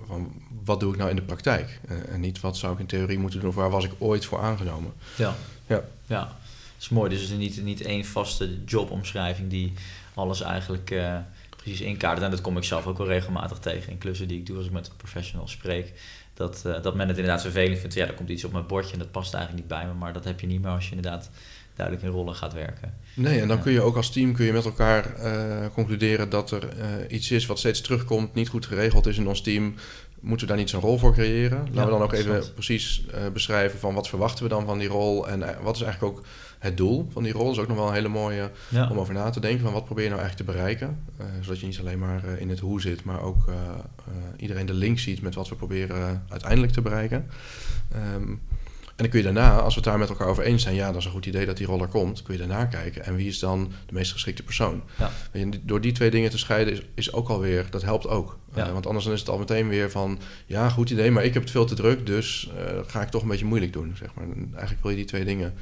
[0.06, 0.32] van
[0.64, 1.80] wat doe ik nou in de praktijk.
[2.12, 4.40] En niet wat zou ik in theorie moeten doen of waar was ik ooit voor
[4.40, 4.92] aangenomen.
[5.16, 5.34] Ja.
[5.66, 5.82] Ja.
[6.06, 6.36] ja.
[6.78, 7.10] Dat is mooi.
[7.10, 9.72] Dus het is niet, niet één vaste jobomschrijving die
[10.14, 11.16] alles eigenlijk eh,
[11.56, 12.22] precies inkadert.
[12.22, 14.66] En dat kom ik zelf ook wel regelmatig tegen in klussen die ik doe als
[14.66, 15.92] ik met professionals spreek.
[16.34, 17.94] Dat, eh, dat men het inderdaad vervelend vindt.
[17.94, 19.98] Ja, er komt iets op mijn bordje en dat past eigenlijk niet bij me.
[19.98, 21.30] Maar dat heb je niet meer als je inderdaad
[21.74, 22.94] duidelijk in rollen gaat werken.
[23.14, 26.50] Nee, en dan kun je ook als team kun je met elkaar eh, concluderen dat
[26.50, 26.68] er
[27.10, 29.74] iets is wat steeds terugkomt, niet goed geregeld is in ons team.
[30.20, 31.58] Moeten we daar niet zo'n rol voor creëren?
[31.58, 34.88] Laten Ja, we dan ook even precies beschrijven van wat verwachten we dan van die
[34.88, 36.24] rol en wat is eigenlijk ook
[36.58, 37.50] het doel van die rol.
[37.50, 38.90] Is ook nog wel een hele mooie Ja.
[38.90, 40.98] om over na te denken van wat probeer je nou eigenlijk te bereiken.
[41.16, 43.54] Eh, zodat je niet alleen maar eh, in het hoe zit, maar ook eh,
[44.36, 47.26] iedereen de link ziet met wat we proberen uiteindelijk te bereiken.
[47.92, 48.32] Ehm,
[48.98, 50.86] en dan kun je daarna, als we het daar met elkaar over eens zijn, ja,
[50.86, 53.04] dat is een goed idee dat die rol er komt, kun je daarna kijken.
[53.04, 54.82] En wie is dan de meest geschikte persoon?
[54.98, 55.10] Ja.
[55.32, 58.38] Je, door die twee dingen te scheiden is, is ook alweer, dat helpt ook.
[58.54, 58.72] Ja.
[58.72, 61.42] Want anders dan is het al meteen weer van, ja, goed idee, maar ik heb
[61.42, 63.94] het veel te druk, dus eh, ga ik toch een beetje moeilijk doen.
[63.98, 64.24] Zeg maar.
[64.24, 65.54] En Eigenlijk wil je die twee dingen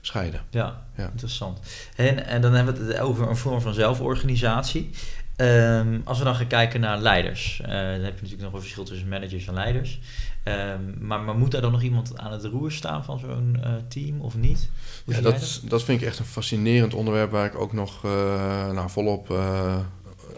[0.00, 0.40] scheiden.
[0.50, 1.08] Ja, Ja.
[1.10, 1.58] interessant.
[1.96, 4.90] En, en dan hebben we het over een vorm van zelforganisatie.
[5.36, 8.60] Ehm, als we dan gaan kijken naar leiders, eh, dan heb je natuurlijk nog een
[8.60, 10.00] verschil tussen managers en leiders.
[10.42, 13.72] Ehm, maar, maar moet daar dan nog iemand aan het roer staan van zo'n eh,
[13.88, 14.70] team of niet?
[15.04, 18.70] Hoe Ja, dat, dat vind ik echt een fascinerend onderwerp waar ik ook nog eh,
[18.72, 19.30] nou, volop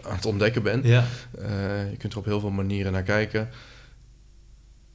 [0.03, 0.81] aan het ontdekken ben.
[0.83, 1.03] Ja,
[1.89, 3.49] je kunt er op heel veel manieren naar kijken.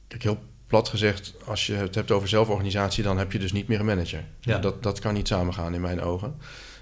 [0.07, 3.67] Kijk, heel plat gezegd, als je het hebt over zelforganisatie, dan heb je dus niet
[3.67, 4.23] meer een manager.
[4.39, 4.57] Ja.
[4.57, 6.35] Dat, dat kan niet samengaan in mijn ogen.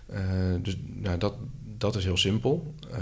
[0.07, 0.21] Eh,
[0.61, 1.33] dus nou, dat,
[1.77, 2.73] dat is heel simpel.
[2.91, 2.99] Eh,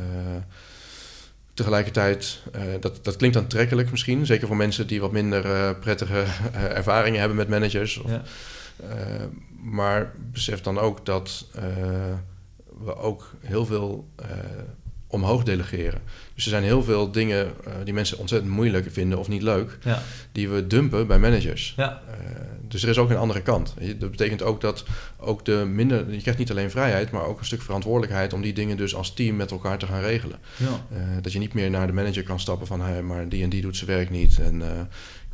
[1.53, 7.19] tegelijkertijd, eh, dat, dat klinkt aantrekkelijk misschien, zeker voor mensen die wat minder prettige ervaringen
[7.19, 7.97] hebben met managers.
[7.97, 8.21] Of, ja,
[9.61, 11.47] maar besef dan ook dat
[12.83, 14.07] we ook heel veel
[15.07, 16.01] omhoog delegeren.
[16.33, 19.77] Dus er zijn heel veel dingen eh, die mensen ontzettend moeilijk vinden of niet leuk,
[19.83, 21.73] ja, die we dumpen bij managers.
[21.77, 22.15] ja, Eh,
[22.67, 23.73] dus er is ook een andere kant.
[23.97, 24.83] Dat betekent ook dat
[25.17, 28.53] ook de minder, je krijgt niet alleen vrijheid, maar ook een stuk verantwoordelijkheid om die
[28.53, 30.39] dingen dus als team met elkaar te gaan regelen.
[30.57, 30.65] ja.
[30.95, 33.49] Eh, dat je niet meer naar de manager kan stappen van, hey, maar die en
[33.49, 34.61] die doet zijn werk niet en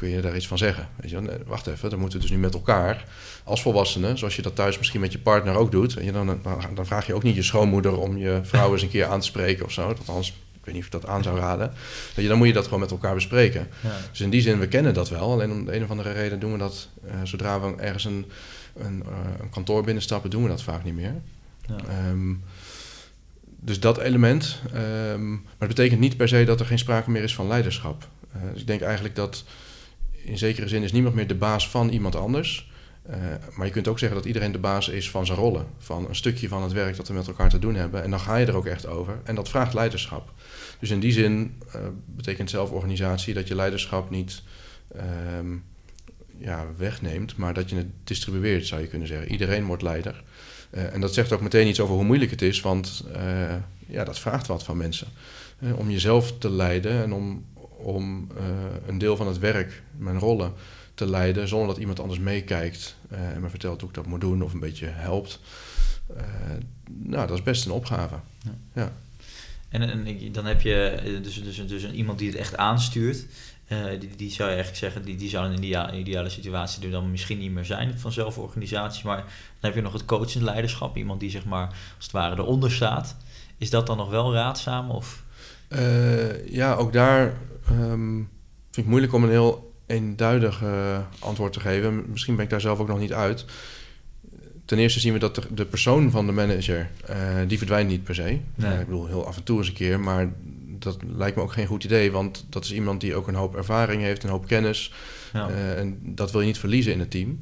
[0.02, 0.88] kun je daar iets van zeggen.
[0.96, 1.22] Weet je?
[1.22, 3.06] Nee, wacht even, dan moeten we dus nu met elkaar
[3.44, 5.94] als volwassenen, zoals je dat thuis misschien met je partner ook doet.
[5.94, 6.40] Weet je, dan, dan,
[6.76, 9.26] dan vraag je ook niet je schoonmoeder om je vrouw eens een keer aan te
[9.26, 9.88] spreken of zo.
[9.88, 11.74] Althans, ik weet niet of ik dat aan zou raden.
[12.16, 13.68] Weet je, dan moet je dat gewoon met elkaar bespreken.
[13.82, 13.98] ja.
[14.10, 15.32] Dus in die zin, we kennen dat wel.
[15.32, 18.26] Alleen om de een of andere reden doen we dat, eh, zodra we ergens een,
[18.78, 21.16] een, eh, een kantoor binnenstappen, doen we dat vaak niet meer.
[21.68, 21.76] Ja.
[21.88, 22.34] Ehm,
[23.60, 24.60] dus dat element.
[24.74, 28.08] Ehm, maar het betekent niet per se dat er geen sprake meer is van leiderschap.
[28.36, 29.44] Uh, dus ik denk eigenlijk dat
[30.24, 32.70] in zekere zin is niemand meer de baas van iemand anders.
[33.10, 33.16] Uh,
[33.56, 35.66] maar je kunt ook zeggen dat iedereen de baas is van zijn rollen.
[35.78, 38.04] Van een stukje van het werk dat we met elkaar te doen hebben.
[38.04, 39.20] En dan ga je er ook echt over.
[39.24, 40.34] En dat vraagt leiderschap.
[40.80, 44.42] Dus in die zin uh, betekent zelforganisatie dat je leiderschap niet
[44.96, 45.56] ehm,
[46.38, 49.32] ja, wegneemt, maar dat je het distribueert, zou je kunnen zeggen.
[49.32, 50.24] Iedereen wordt leider.
[50.72, 53.04] Uh, en dat zegt ook meteen iets over hoe moeilijk het is, want
[53.88, 55.08] ja, dat vraagt wat van mensen.
[55.76, 57.46] Om jezelf te leiden en om,
[57.82, 58.28] om
[58.88, 60.54] een deel van het werk, mijn rollen,
[60.94, 64.42] te leiden zonder dat iemand anders meekijkt en me vertelt hoe ik dat moet doen
[64.42, 65.40] of een beetje helpt.
[66.86, 68.16] nou, dat is best een opgave.
[68.44, 68.52] Ja.
[68.74, 68.94] ja.
[69.70, 73.26] En, en, dan heb je dus, dus, dus iemand die het echt aanstuurt.
[74.00, 76.92] Die, die zou je eigenlijk zeggen, die, die zou in een ideale, ideale situatie er
[76.92, 79.06] dan misschien niet meer zijn van zelforganisatie.
[79.06, 79.26] Maar dan
[79.60, 83.16] heb je nog het coachend leiderschap, iemand die zeg maar als het ware eronder staat.
[83.58, 84.90] Is dat dan nog wel raadzaam?
[84.90, 85.24] Of?
[85.74, 87.34] Uh, ja, ook daar
[87.72, 88.30] um,
[88.72, 92.04] vind ik moeilijk om een heel eenduidig uh, antwoord te geven.
[92.12, 93.46] Misschien ben ik daar zelf ook nog niet uit.
[94.66, 96.90] Ten eerste zien we dat de, de persoon van de manager,
[97.48, 98.40] die verdwijnt niet per se.
[98.56, 98.80] Nee.
[98.80, 100.34] ik bedoel, heel af en toe eens een keer, maar
[100.80, 103.56] dat lijkt me ook geen goed idee, want dat is iemand die ook een hoop
[103.56, 104.94] ervaring heeft, een hoop kennis.
[105.34, 105.50] Ja.
[105.50, 107.40] En dat wil je niet verliezen in het team.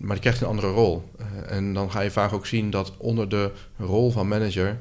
[0.00, 1.10] Maar die krijgt een andere rol.
[1.46, 4.78] En dan ga je vaak ook zien dat onder de rol van manager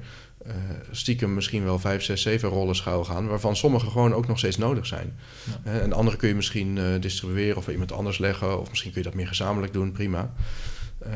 [0.92, 4.58] stiekem misschien wel vijf, zes, zeven rollen schuil gaan, waarvan sommige gewoon ook nog steeds
[4.58, 5.16] nodig zijn.
[5.64, 5.72] Ja.
[5.80, 9.18] en andere kun je misschien distribueren of iemand anders leggen, of misschien kun je dat
[9.18, 10.34] meer gezamenlijk doen, prima.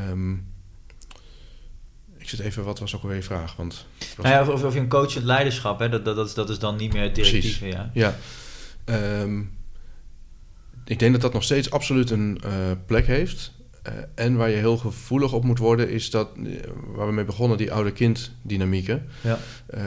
[0.09, 0.55] Um,
[2.27, 3.55] ik zit even, wat was ook alweer je vraag?
[3.55, 3.85] Want
[4.17, 6.59] nou ja, of, of je een coachend leiderschap, hè, dat, dat, dat, is, dat is
[6.59, 7.59] dan niet meer het directief.
[7.59, 8.15] Ja, ja.
[9.21, 9.57] Um,
[10.85, 12.51] ik denk dat dat nog steeds absoluut een uh,
[12.85, 13.51] plek heeft.
[13.87, 17.25] Uh, en waar je heel gevoelig op moet worden, is dat, uh, waar we mee
[17.25, 19.07] begonnen, die oude-kind-dynamieken.
[19.21, 19.39] Ja.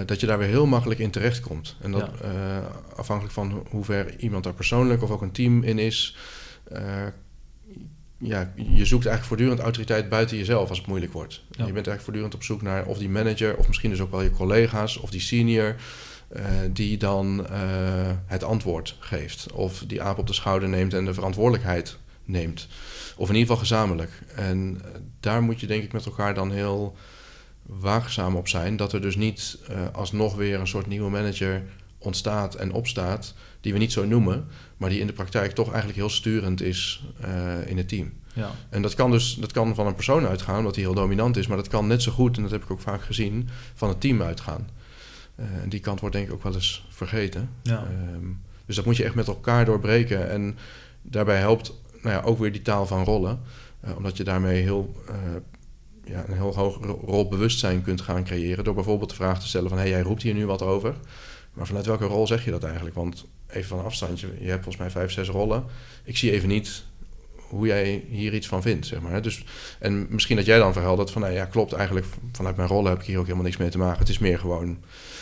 [0.04, 1.76] dat je daar weer heel makkelijk in terechtkomt.
[1.80, 2.62] En dat ja.
[2.96, 6.16] afhankelijk van hoe ver iemand daar persoonlijk of ook een team in is,
[8.18, 11.42] ja, je zoekt eigenlijk voortdurend autoriteit buiten jezelf als het moeilijk wordt.
[11.50, 14.22] Je bent eigenlijk voortdurend op zoek naar of die manager, of misschien dus ook wel
[14.22, 15.74] je collega's, of die senior,
[16.72, 17.46] die dan
[18.26, 19.52] het antwoord geeft.
[19.52, 21.98] Of die aap op de schouder neemt en de verantwoordelijkheid
[22.30, 22.68] neemt.
[23.16, 24.22] Of in ieder geval gezamenlijk.
[24.34, 24.90] En uh,
[25.20, 26.96] daar moet je denk ik met elkaar dan heel
[27.62, 28.76] waakzaam op zijn.
[28.76, 29.58] Dat er dus niet
[29.92, 31.62] alsnog weer een soort nieuwe manager
[31.98, 35.98] ontstaat en opstaat, die we niet zo noemen, maar die in de praktijk toch eigenlijk
[35.98, 38.12] heel sturend is uh, in het team.
[38.32, 38.50] Ja.
[38.68, 41.46] En dat kan dus dat kan van een persoon uitgaan, omdat hij heel dominant is,
[41.46, 44.00] maar dat kan net zo goed, en dat heb ik ook vaak gezien, van het
[44.00, 44.68] team uitgaan.
[45.36, 47.50] Uh, en die kant wordt denk ik ook wel eens vergeten.
[47.62, 47.86] Ja.
[48.14, 50.30] Um, dus dat moet je echt met elkaar doorbreken.
[50.30, 50.58] En
[51.02, 53.40] daarbij helpt nou ja, ook weer die taal van rollen,
[53.84, 54.94] uh, omdat je daarmee heel
[56.04, 58.64] ja, een heel hoog rolbewustzijn kunt gaan creëren.
[58.64, 59.78] Door bijvoorbeeld de vraag te stellen van...
[59.78, 60.94] hé, hey, jij roept hier nu wat over.
[61.52, 62.94] Maar vanuit welke rol zeg je dat eigenlijk?
[62.94, 65.64] Want even van afstandje, je hebt volgens mij vijf, zes rollen.
[66.04, 66.84] Ik zie even niet
[67.36, 69.22] hoe jij hier iets van vindt, zeg maar.
[69.22, 69.44] Dus,
[69.78, 73.00] en misschien dat jij dan verheldert van, nou ja, klopt, eigenlijk vanuit mijn rollen heb
[73.00, 73.98] ik hier ook helemaal niks mee te maken.
[73.98, 74.78] Het is meer gewoon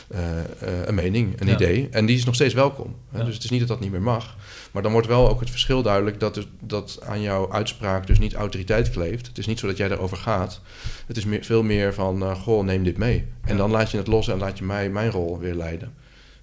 [0.08, 1.54] uh, uh, een mening, een ja.
[1.54, 1.88] idee.
[1.90, 2.96] En die is nog steeds welkom.
[3.12, 3.24] Ja.
[3.24, 4.36] Dus het is niet dat dat niet meer mag.
[4.72, 8.34] Maar dan wordt wel ook het verschil duidelijk dat, dat aan jouw uitspraak dus niet
[8.34, 9.26] autoriteit kleeft.
[9.26, 10.60] Het is niet zo dat jij erover gaat.
[11.06, 13.26] Het is meer, veel meer van, uh, goh, neem dit mee.
[13.44, 15.94] En dan laat je het los en laat je mij mijn rol weer leiden.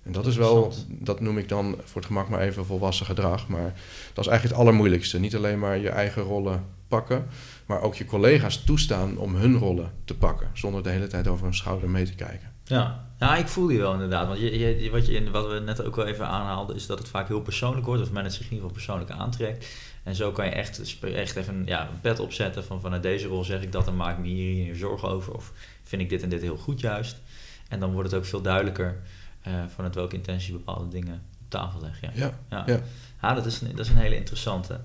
[0.03, 3.47] En dat is wel, dat noem ik dan voor het gemak maar even volwassen gedrag.
[3.47, 3.73] Maar
[4.13, 5.19] dat is eigenlijk het allermoeilijkste.
[5.19, 7.27] Niet alleen maar je eigen rollen pakken,
[7.65, 10.49] maar ook je collega's toestaan om hun rollen te pakken.
[10.53, 12.54] Zonder de hele tijd over hun schouder mee te kijken.
[12.65, 14.27] Ja, ja ik voel die wel inderdaad.
[14.27, 17.07] Want je, je, wat, je, wat we net ook wel even aanhaalden, is dat het
[17.07, 18.01] vaak heel persoonlijk wordt.
[18.01, 19.67] Of men het zich in ieder geval persoonlijk aantrekt.
[20.03, 23.43] En zo kan je echt, echt even ja, een pet opzetten van vanuit deze rol
[23.43, 25.33] zeg ik dat en maak ik me hier, hier zorgen over.
[25.33, 25.51] Of
[25.83, 27.17] vind ik dit en dit heel goed juist.
[27.69, 29.01] En dan wordt het ook veel duidelijker
[29.47, 32.11] uh, vanuit welke intentie bepaalde dingen op tafel leggen.
[32.13, 32.63] Ja, ja.
[32.65, 32.79] ja.
[33.21, 33.33] ja.
[33.33, 34.79] dat, is een, dat is een hele interessante.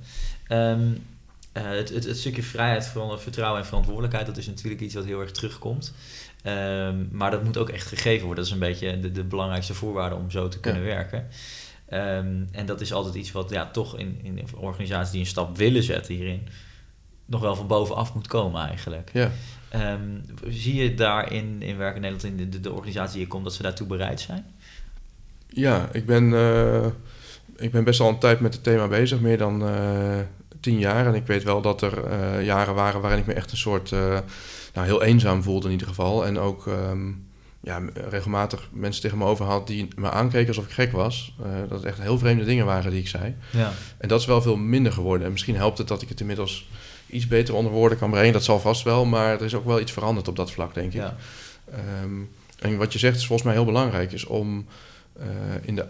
[0.48, 1.02] Um,
[1.56, 5.20] uh, het, het, het, stukje vrijheid, vertrouwen en verantwoordelijkheid, dat is natuurlijk iets wat heel
[5.20, 5.92] erg terugkomt.
[6.46, 8.44] Um, maar dat moet ook echt gegeven worden.
[8.44, 10.88] Dat is een beetje de, de belangrijkste voorwaarde om zo te kunnen ja.
[10.88, 11.26] werken.
[11.92, 15.56] Um, en dat is altijd iets wat ja, toch in, in organisaties die een stap
[15.56, 16.48] willen zetten hierin,
[17.24, 19.10] nog wel van bovenaf moet komen eigenlijk.
[19.12, 19.30] Ja.
[19.74, 23.54] Um, zie je daarin in Werken Nederland, in de, de, organisatie die je komt, dat
[23.54, 24.46] ze daartoe bereid zijn?
[25.48, 26.86] Ja, ik ben, uh,
[27.56, 30.18] ik ben best al een tijd met het thema bezig, meer dan uh,
[30.60, 31.06] tien jaar.
[31.06, 33.92] En ik weet wel dat er uh, jaren waren waarin ik me echt een soort,
[34.72, 36.26] nou heel eenzaam voelde in ieder geval.
[36.26, 37.28] En ook um,
[37.60, 41.34] ja, regelmatig mensen tegen me over had die me aankeken alsof ik gek was.
[41.68, 43.34] dat het echt heel vreemde dingen waren die ik zei.
[43.50, 43.72] Ja.
[43.98, 45.26] En dat is wel veel minder geworden.
[45.26, 46.68] En misschien helpt het dat ik het inmiddels
[47.06, 48.32] iets beter onder woorden kan brengen.
[48.32, 50.86] Dat zal vast wel, maar er is ook wel iets veranderd op dat vlak, denk
[50.86, 50.92] ik.
[50.92, 51.16] Ja.
[51.72, 52.20] Ehm,
[52.58, 54.66] en wat je zegt is volgens mij heel belangrijk, is om
[55.18, 55.26] eh,
[55.62, 55.86] in de...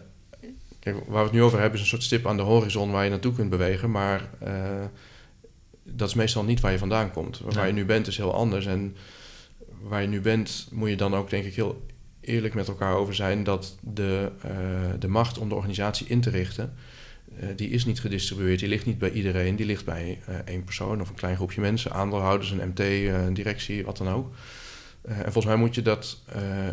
[0.79, 3.05] Kijk, waar we het nu over hebben is een soort stip aan de horizon waar
[3.05, 4.53] je naartoe kunt bewegen, maar eh,
[5.83, 7.38] dat is meestal niet waar je vandaan komt.
[7.38, 7.66] Waar Nee.
[7.66, 8.97] je nu bent is heel anders en
[9.83, 11.87] waar je nu bent moet je dan ook denk ik heel
[12.21, 14.51] eerlijk met elkaar over zijn dat de, eh,
[14.99, 16.75] de macht om de organisatie in te richten,
[17.38, 20.64] eh, die is niet gedistribueerd, die ligt niet bij iedereen, die ligt bij eh, één
[20.64, 24.35] persoon of een klein groepje mensen, aandeelhouders, een MT, een directie, wat dan ook.
[25.03, 26.23] En volgens mij moet je dat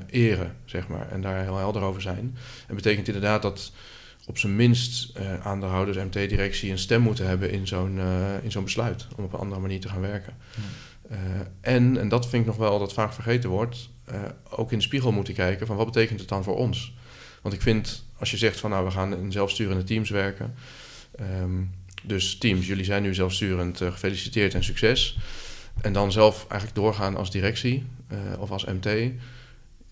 [0.09, 2.37] eren, zeg maar, en daar heel helder over zijn.
[2.67, 3.71] En betekent inderdaad dat
[4.27, 8.63] op zijn minst eh, aandeelhouders, MT-directie een stem moeten hebben in zo'n eh, in zo'n
[8.63, 10.33] besluit om op een andere manier te gaan werken.
[11.09, 11.17] Eh,
[11.61, 13.89] en, en dat vind ik nog wel dat vaak vergeten wordt,
[14.49, 16.93] ook in de spiegel moeten kijken van wat betekent het dan voor ons?
[17.41, 20.53] Want ik vind, als je zegt van nou we gaan in zelfsturende teams werken,
[21.15, 21.63] ehm,
[22.03, 25.17] dus teams, jullie zijn nu zelfsturend, gefeliciteerd en succes.
[25.81, 27.85] En dan zelf eigenlijk doorgaan als directie
[28.39, 28.87] of als MT,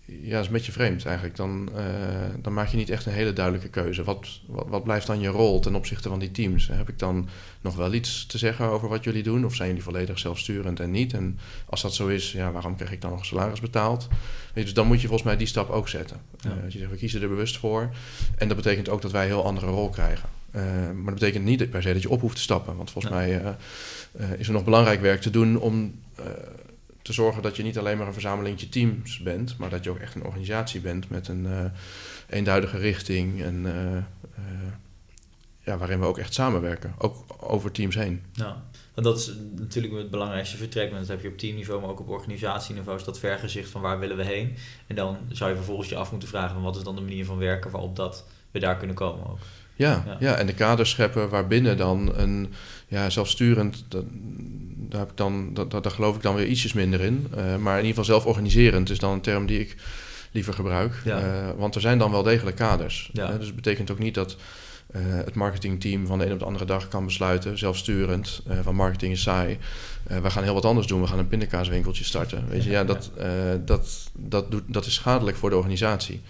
[0.06, 1.36] ja, dat is een beetje vreemd eigenlijk.
[1.36, 1.84] Dan, eh,
[2.42, 4.04] dan maak je niet echt een hele duidelijke keuze.
[4.04, 6.68] Wat, wat, wat blijft dan je rol ten opzichte van die teams?
[6.72, 7.28] Heb ik dan
[7.60, 9.44] nog wel iets te zeggen over wat jullie doen?
[9.44, 11.12] Of zijn jullie volledig zelfsturend en niet?
[11.12, 14.08] En als dat zo is, ja, waarom krijg ik dan nog salaris betaald?
[14.54, 16.16] Je, dus dan moet je volgens mij die stap ook zetten.
[16.40, 16.50] Ja.
[16.50, 17.90] Eh, je zegt, we kiezen er bewust voor.
[18.38, 20.28] En dat betekent ook dat wij een heel andere rol krijgen.
[20.50, 20.62] Eh,
[20.94, 22.76] maar dat betekent niet per se dat je op hoeft te stappen.
[22.76, 23.56] Want volgens mij
[24.38, 25.94] is er nog belangrijk werk te doen om
[27.06, 29.98] te zorgen dat je niet alleen maar een verzamelingje teams bent, maar dat je ook
[29.98, 31.64] echt een organisatie bent met een eh,
[32.28, 34.02] eenduidige richting en eh, eh,
[35.64, 38.22] ja, waarin we ook echt samenwerken, ook over teams heen.
[38.32, 38.62] Ja,
[38.94, 41.00] want dat is natuurlijk het belangrijkste vertrekpunt.
[41.00, 44.16] Dat heb je op teamniveau, maar ook op organisatieniveau is dat vergezicht van waar willen
[44.16, 44.54] we heen.
[44.86, 47.38] En dan zou je vervolgens je af moeten vragen wat is dan de manier van
[47.38, 49.38] werken waarop dat we daar kunnen komen ook.
[49.74, 50.16] Ja, Ja.
[50.20, 50.34] ja.
[50.34, 52.52] en de kaders scheppen waarbinnen dan een
[52.88, 54.04] ja, zelfsturend, dat,
[54.88, 57.26] daar, heb ik dan, dat, dat, daar geloof ik dan weer ietsjes minder in.
[57.30, 59.76] Eh, maar in ieder geval zelforganiserend is dan een term die ik
[60.32, 60.94] liever gebruik.
[61.04, 61.18] Ja.
[61.18, 63.10] Eh, want er zijn dan wel degelijk kaders.
[63.12, 63.30] Ja.
[63.30, 64.36] Eh, dus het betekent ook niet dat
[65.24, 69.22] het marketingteam van de een op de andere dag kan besluiten, zelfsturend, van marketing is
[69.22, 69.58] saai.
[70.02, 72.44] We gaan heel wat anders doen, we gaan een pindakaaswinkeltje starten.
[72.48, 73.10] Weet je, ja, dat,
[73.64, 76.20] dat, dat, doet, dat is schadelijk voor de organisatie.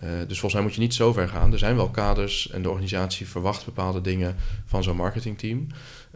[0.00, 1.52] Dus volgens mij moet je niet zo ver gaan.
[1.52, 5.66] Er zijn wel kaders en de organisatie verwacht bepaalde dingen van zo'n marketingteam.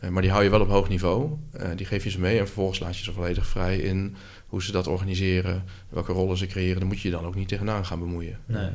[0.03, 1.31] Eh, maar die hou je wel op hoog niveau.
[1.53, 4.63] Eh, die geef je ze mee en vervolgens laat je ze volledig vrij in hoe
[4.63, 6.79] ze dat organiseren, welke rollen ze creëren.
[6.79, 8.39] Daar moet je je dan ook niet tegenaan gaan bemoeien.
[8.47, 8.69] Nee.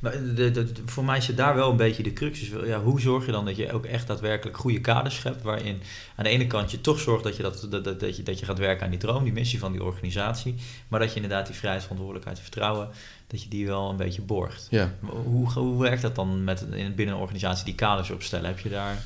[0.00, 2.40] Maar de, voor mij zit daar wel een beetje de crux.
[2.40, 5.80] Dus, ja, hoe zorg je dan dat je ook echt daadwerkelijk goede kaders schept, waarin
[6.16, 8.38] aan de ene kant je toch zorgt dat je, dat, dat, dat, dat je, dat
[8.38, 10.54] je gaat werken aan die droom, die missie van die organisatie,
[10.88, 12.88] maar dat je inderdaad die vrijheid, verantwoordelijkheid, vertrouwen,
[13.26, 14.66] dat je die wel een beetje borgt.
[14.70, 18.46] Ja, Hoe, hoe werkt dat dan met, in, binnen een organisatie die kaders opstellen?
[18.46, 19.04] Heb je daar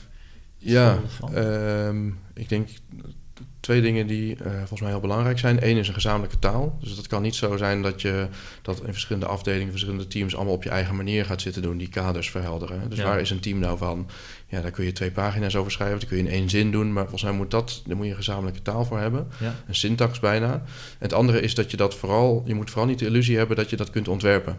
[0.59, 0.99] ja
[1.35, 2.69] ehm, ik denk
[3.61, 5.59] twee dingen die eh, volgens mij heel belangrijk zijn.
[5.69, 6.79] Eén is een gezamenlijke taal.
[6.81, 8.29] Dus dat kan niet zo zijn dat je
[8.63, 11.89] dat in verschillende afdelingen, verschillende teams allemaal op je eigen manier gaat zitten doen, die
[11.89, 12.89] kaders verhelderen.
[12.89, 13.05] Dus Ja.
[13.05, 14.09] waar is een team nou van?
[14.47, 16.93] Ja, daar kun je twee pagina's over schrijven, dat kun je in één zin doen,
[16.93, 19.29] maar volgens mij moet dat, daar moet je een gezamenlijke taal voor hebben.
[19.41, 19.55] ja?
[19.69, 20.53] een syntax bijna.
[20.53, 20.63] En
[20.99, 23.71] het andere is dat je dat vooral, je moet vooral niet de illusie hebben dat
[23.71, 24.59] je dat kunt ontwerpen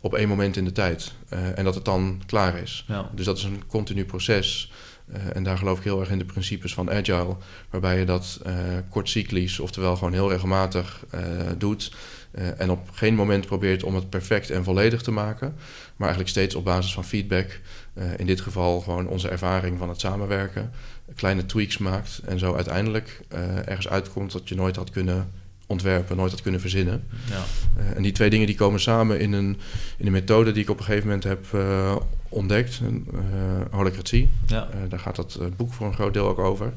[0.00, 2.84] op één moment in de tijd Eh, en dat het dan klaar is.
[2.88, 3.10] Ja.
[3.14, 4.72] Dus dat is een continu proces.
[5.12, 7.36] Eh, en daar geloof ik heel erg in de principes van agile,
[7.70, 8.54] waarbij je dat eh
[8.88, 11.20] kort cyclisch, oftewel gewoon heel regelmatig eh,
[11.58, 11.92] doet.
[12.30, 15.54] Eh, en op geen moment probeert om het perfect en volledig te maken,
[15.96, 17.60] maar eigenlijk steeds op basis van feedback.
[17.94, 20.70] eh, in dit geval gewoon onze ervaring van het samenwerken,
[21.14, 25.30] kleine tweaks maakt en zo uiteindelijk eh, ergens uitkomt dat je nooit had kunnen
[25.66, 27.04] ontwerpen, nooit had kunnen verzinnen.
[27.28, 27.44] Ja.
[27.76, 29.58] Eh, en die twee dingen die komen samen in een,
[29.98, 31.96] in een methode die ik op een gegeven moment heb eh,
[32.28, 34.30] ontdekt, een, eh, holacratie.
[34.46, 34.68] Ja.
[34.72, 36.72] Eh, daar gaat dat eh, boek voor een groot deel ook over.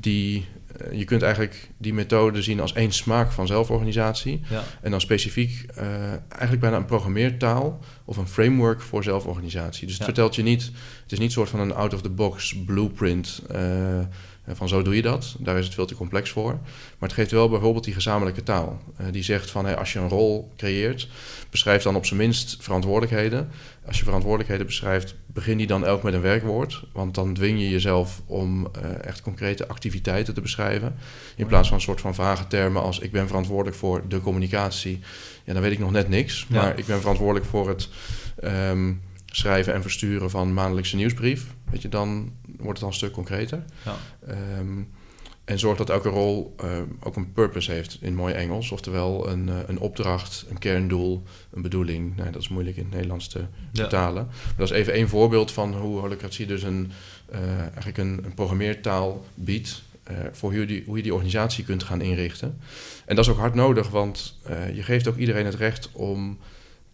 [0.00, 0.46] Die,
[0.92, 4.40] je kunt eigenlijk die methode zien als één smaak van zelforganisatie.
[4.50, 4.62] Ja.
[4.80, 5.66] En dan specifiek
[6.28, 9.82] eigenlijk bijna een programmeertaal of een framework voor zelforganisatie.
[9.86, 10.04] Dus het Ja.
[10.04, 10.62] vertelt je niet,
[11.02, 13.42] het is niet soort van een out-of-the-box blueprint
[14.52, 15.36] van zo doe je dat.
[15.38, 16.52] Daar is het veel te complex voor.
[16.98, 18.82] Maar het geeft wel bijvoorbeeld die gezamenlijke taal.
[19.10, 21.08] Die zegt van hey, als je een rol creëert,
[21.50, 23.50] beschrijf dan op zijn minst verantwoordelijkheden.
[23.86, 26.84] Als je verantwoordelijkheden beschrijft, begin die dan elk met een werkwoord.
[26.92, 30.94] Want dan dwing je jezelf om eh, echt concrete activiteiten te beschrijven.
[31.36, 35.00] In plaats van een soort van vage termen als ik ben verantwoordelijk voor de communicatie.
[35.44, 36.46] Ja, dan weet ik nog net niks.
[36.48, 36.62] Ja.
[36.62, 37.88] Maar ik ben verantwoordelijk voor het
[38.40, 38.92] ehm,
[39.26, 41.46] schrijven en versturen van maandelijkse nieuwsbrief.
[41.70, 43.64] Weet je, dan wordt het al een stuk concreter.
[43.84, 43.96] Ja.
[44.26, 44.82] Ehm,
[45.44, 48.70] en zorg dat elke rol eh, ook een purpose heeft in mooi Engels.
[48.70, 52.16] Oftewel een, eh, een opdracht, een kerndoel, een bedoeling.
[52.16, 54.28] Nou, dat is moeilijk in het Nederlands te vertalen.
[54.56, 56.92] Dat is even één voorbeeld van hoe holocratie dus een,
[57.30, 59.82] eh, eigenlijk een, een programmeertaal biedt.
[60.32, 62.58] voor hoe je, die, hoe je die organisatie kunt gaan inrichten.
[63.04, 64.38] En dat is ook hard nodig, want
[64.74, 66.38] je geeft ook iedereen het recht om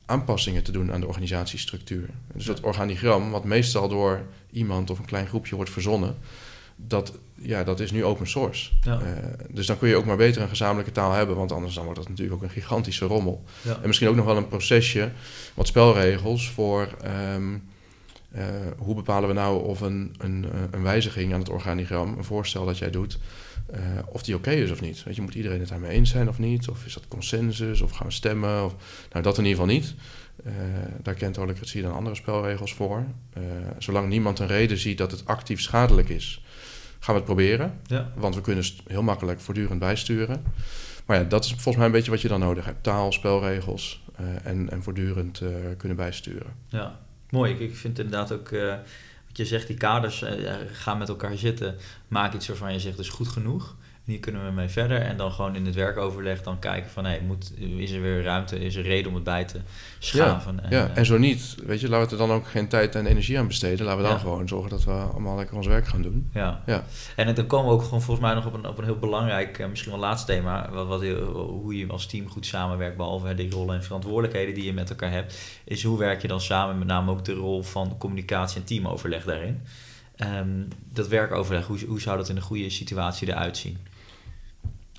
[0.07, 2.09] aanpassingen te doen aan de organisatiestructuur.
[2.35, 6.17] Dus dat organigram, wat meestal door iemand of een klein groepje wordt verzonnen,
[6.87, 8.71] dat, ja, dat is nu open source.
[8.83, 9.01] Ja.
[9.01, 9.07] Uh,
[9.51, 11.99] dus dan kun je ook maar beter een gezamenlijke taal hebben, want anders dan wordt
[11.99, 13.45] dat natuurlijk ook een gigantische rommel.
[13.63, 13.79] Ja.
[13.81, 15.11] En misschien ook nog wel een procesje,
[15.55, 16.89] wat spelregels voor
[17.35, 17.63] um,
[18.37, 18.45] uh,
[18.79, 22.65] hoe bepalen we nou of een, een, eh, een wijziging aan het organigram, een voorstel
[22.65, 23.19] dat jij doet,
[23.75, 25.03] uh, of die oké is of niet.
[25.03, 26.69] Weet je, moet iedereen het daarmee eens zijn of niet?
[26.69, 27.81] Of is dat consensus?
[27.81, 28.65] Of gaan we stemmen?
[28.65, 28.75] Of,
[29.13, 29.95] nou, dat in ieder geval niet.
[30.47, 30.53] Uh,
[31.03, 33.05] daar kent holocratie dan andere spelregels voor.
[33.39, 33.43] Uh,
[33.79, 36.45] zolang niemand een reden ziet dat het actief schadelijk is,
[37.01, 37.81] gaan we het proberen.
[37.87, 38.13] Ja.
[38.15, 40.43] Want we kunnen heel makkelijk voortdurend bijsturen.
[41.07, 42.83] Maar ja, dat is volgens mij een beetje wat je dan nodig hebt.
[42.83, 44.05] Taal, spelregels
[44.43, 45.43] en, en voortdurend
[45.77, 46.53] kunnen bijsturen.
[46.69, 47.53] Ja, mooi.
[47.53, 48.51] Ik, ik vind inderdaad ook
[49.27, 50.25] wat je zegt, die kaders
[50.73, 51.77] gaan met elkaar zitten.
[52.09, 53.77] Maak iets waarvan je zegt, is goed genoeg
[54.11, 55.01] hier kunnen we mee verder.
[55.01, 57.05] En dan gewoon in het werkoverleg dan kijken van...
[57.05, 59.61] Hey, moet, is er weer ruimte, is er reden om het bij te
[59.99, 60.55] schaven?
[60.55, 60.91] Ja, en, ja.
[60.95, 61.57] en zo niet.
[61.67, 63.87] Weet je, laten we er dan ook geen tijd en energie aan besteden.
[63.87, 66.31] Laten we dan gewoon zorgen dat we allemaal lekker ons werk gaan doen.
[66.35, 66.63] Ja.
[66.67, 66.85] ja.
[67.17, 69.59] En dan komen we ook gewoon volgens mij nog op een, op een heel belangrijk...
[69.59, 70.71] Eh, misschien wel laatste thema...
[70.71, 71.03] Wat, wat,
[71.35, 72.97] hoe je als team goed samenwerkt...
[72.97, 75.39] behalve die rollen en verantwoordelijkheden die je met elkaar hebt...
[75.65, 76.79] is hoe werk je dan samen...
[76.79, 79.61] met name ook de rol van communicatie en teamoverleg daarin...
[80.25, 83.79] Um, dat werkoverleg, hoe, hoe zou dat in een goede situatie eruit zien?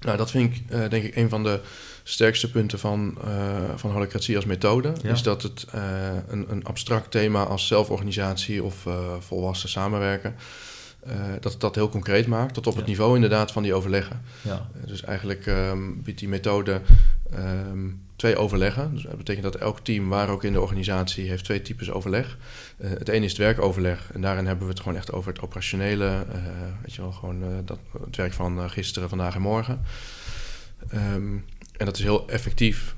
[0.05, 1.59] Nou, dat vind ik uh, denk ik een van de
[2.03, 4.93] sterkste punten van, uh, van holocratie als methode.
[5.03, 5.81] Is dat het uh,
[6.27, 8.87] een, een abstract thema als zelforganisatie of
[9.19, 10.35] volwassen samenwerken...
[11.39, 14.21] dat het dat heel concreet maakt, tot op het niveau inderdaad van die overleggen.
[14.41, 14.67] Ja.
[14.85, 16.81] dus eigenlijk um, biedt die methode
[17.33, 18.93] um, twee overleggen.
[18.93, 22.37] Dus dat betekent dat elk team, waar ook in de organisatie, heeft twee types overleg.
[22.77, 24.09] Uh, het ene is het werkoverleg.
[24.13, 26.05] En daarin hebben we het gewoon echt over het operationele.
[26.05, 26.35] Uh,
[26.81, 29.81] weet je wel, gewoon uh, dat, het werk van gisteren, vandaag en morgen.
[30.93, 31.45] Um,
[31.77, 32.95] en dat is heel effectief.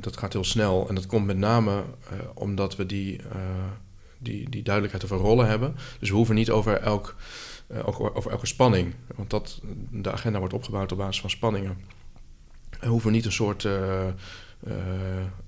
[0.00, 0.88] dat gaat heel snel.
[0.88, 1.84] En dat komt met name
[2.34, 3.20] omdat we die,
[4.18, 5.74] die, die duidelijkheid over rollen hebben.
[5.98, 7.16] Dus we hoeven niet over elk...
[7.84, 8.94] over elke spanning.
[9.14, 9.60] Want dat,
[9.90, 11.78] de agenda wordt opgebouwd op basis van spanningen.
[12.80, 13.66] We hoeven niet een soort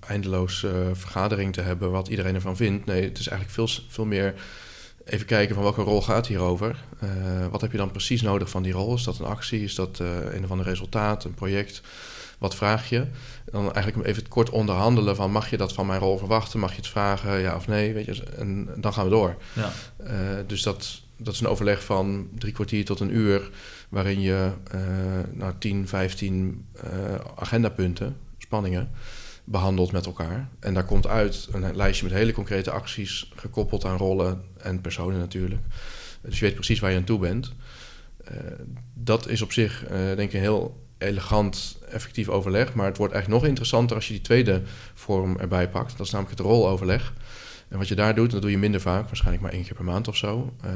[0.06, 2.86] eindeloos uh, vergadering te hebben wat iedereen ervan vindt.
[2.86, 4.34] Nee, het is eigenlijk veel, veel meer
[5.04, 6.84] even kijken van welke rol gaat hierover.
[7.04, 8.94] Uh, wat heb je dan precies nodig van die rol?
[8.94, 9.62] Is dat een actie?
[9.62, 9.98] Is dat
[10.32, 11.80] een of ander resultaat, een project?
[12.38, 13.06] Wat vraag je?
[13.44, 16.60] Dan eigenlijk even kort onderhandelen van mag je dat van mijn rol verwachten?
[16.60, 17.92] Mag je het vragen, ja of nee?
[17.92, 18.22] Weet je?
[18.22, 19.36] En, dan gaan we door.
[19.52, 19.72] Ja.
[20.46, 23.50] dus dat, dat is een overleg van drie kwartier tot een uur...
[23.88, 24.50] waarin je
[25.32, 26.66] nou, 10, 15
[27.36, 28.90] agendapunten spanningen
[29.44, 30.48] behandeld met elkaar.
[30.60, 35.18] En daar komt uit een lijstje met hele concrete acties, gekoppeld aan rollen en personen
[35.18, 35.62] natuurlijk.
[36.20, 37.52] Dus je weet precies waar je aan toe bent.
[38.30, 38.38] Uh,
[38.94, 42.74] dat is op zich, uh, denk ik, een heel elegant, effectief overleg.
[42.74, 44.62] Maar het wordt eigenlijk nog interessanter als je die tweede
[44.94, 45.96] vorm erbij pakt.
[45.96, 47.12] Dat is namelijk het roloverleg.
[47.68, 49.84] En wat je daar doet, dat doe je minder vaak, waarschijnlijk maar één keer per
[49.84, 50.52] maand of zo.
[50.64, 50.70] Uh,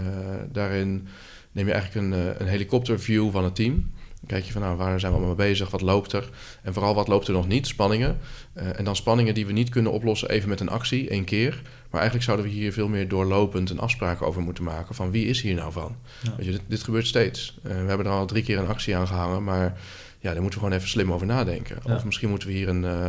[0.53, 1.09] daarin
[1.53, 3.91] neem je eigenlijk een, een helikopterview van het team
[4.27, 6.31] kijk je van nou, waar zijn we allemaal mee bezig, wat loopt er?
[6.63, 8.19] En vooral wat loopt er nog niet, spanningen.
[8.55, 11.63] Uh, en dan spanningen die we niet kunnen oplossen even met een actie, één keer.
[11.91, 15.27] Maar eigenlijk zouden we hier veel meer doorlopend een afspraak over moeten maken van wie
[15.27, 15.97] is hier nou van?
[16.37, 17.59] Weet je, dit, dit, gebeurt steeds.
[17.63, 19.81] Uh, we hebben er al drie keer een actie aan gehangen, maar
[20.19, 21.79] ja, daar moeten we gewoon even slim over nadenken.
[21.85, 23.09] Of misschien moeten we hier een, uh,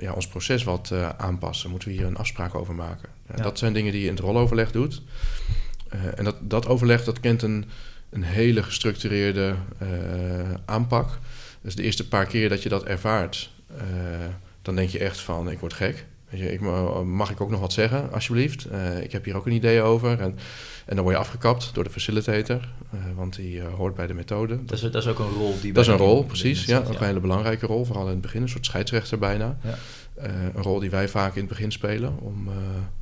[0.00, 1.70] ja, ons proces wat aanpassen.
[1.70, 3.08] Moeten we hier een afspraak over maken?
[3.34, 5.02] Dat zijn dingen die je in het roloverleg doet.
[6.14, 7.64] en dat, dat overleg, dat kent een
[8.14, 9.88] een hele gestructureerde uh,
[10.64, 11.18] aanpak.
[11.60, 13.80] Dus de eerste paar keer dat je dat ervaart, uh,
[14.62, 16.06] dan denk je echt van, ik word gek.
[16.28, 16.60] Weet je, ik,
[17.04, 18.66] mag ik ook nog wat zeggen, alsjeblieft?
[18.72, 20.20] Uh, ik heb hier ook een idee over.
[20.20, 20.38] En,
[20.86, 22.68] en dan word je afgekapt door de facilitator,
[23.14, 24.64] want die hoort bij de methode.
[24.64, 25.72] Dat is, dat is ook een rol die...
[25.72, 26.64] Dat is een rol, precies.
[26.64, 28.42] Ja, ook een hele belangrijke rol, vooral in het begin.
[28.42, 29.58] Een soort scheidsrechter bijna.
[29.62, 29.76] Ja.
[30.54, 32.54] een rol die wij vaak in het begin spelen, om nou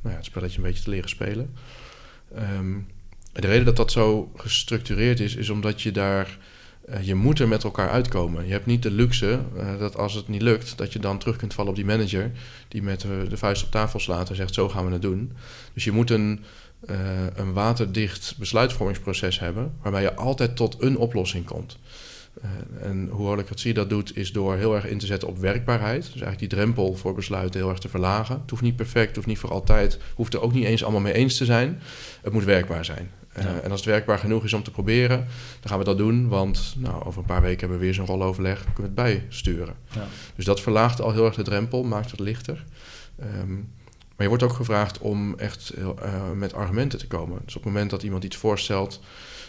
[0.03, 1.53] ja, het spelletje een beetje te leren spelen.
[2.57, 2.87] Um,
[3.33, 6.37] de reden dat dat zo gestructureerd is, is omdat je daar.
[6.89, 8.45] Uh, je moet er met elkaar uitkomen.
[8.45, 11.35] Je hebt niet de luxe uh, dat als het niet lukt, dat je dan terug
[11.35, 12.31] kunt vallen op die manager.
[12.67, 15.31] die met uh, de vuist op tafel slaat en zegt: Zo gaan we het doen.
[15.73, 16.43] Dus je moet een,
[17.35, 19.73] een waterdicht besluitvormingsproces hebben.
[19.81, 21.77] waarbij je altijd tot een oplossing komt.
[22.81, 26.01] en hoe holocratie dat doet, is door heel erg in te zetten op werkbaarheid.
[26.01, 28.39] Dus eigenlijk die drempel voor besluiten heel erg te verlagen.
[28.41, 31.01] Het hoeft niet perfect, het hoeft niet voor altijd, hoeft er ook niet eens allemaal
[31.01, 31.81] mee eens te zijn.
[32.21, 33.09] Het moet werkbaar zijn.
[33.37, 35.17] Uh, En als het werkbaar genoeg is om te proberen,
[35.59, 36.27] dan gaan we dat doen.
[36.27, 39.19] Want nou, over een paar weken hebben we weer zo'n roloverleg, dan kunnen we het
[39.19, 39.75] bijsturen.
[39.93, 40.07] Ja.
[40.35, 42.65] Dus dat verlaagt al heel erg de drempel, maakt het lichter.
[43.39, 43.71] Um,
[44.15, 45.87] maar je wordt ook gevraagd om echt uh,
[46.35, 47.41] met argumenten te komen.
[47.45, 49.01] Dus op het moment dat iemand iets voorstelt,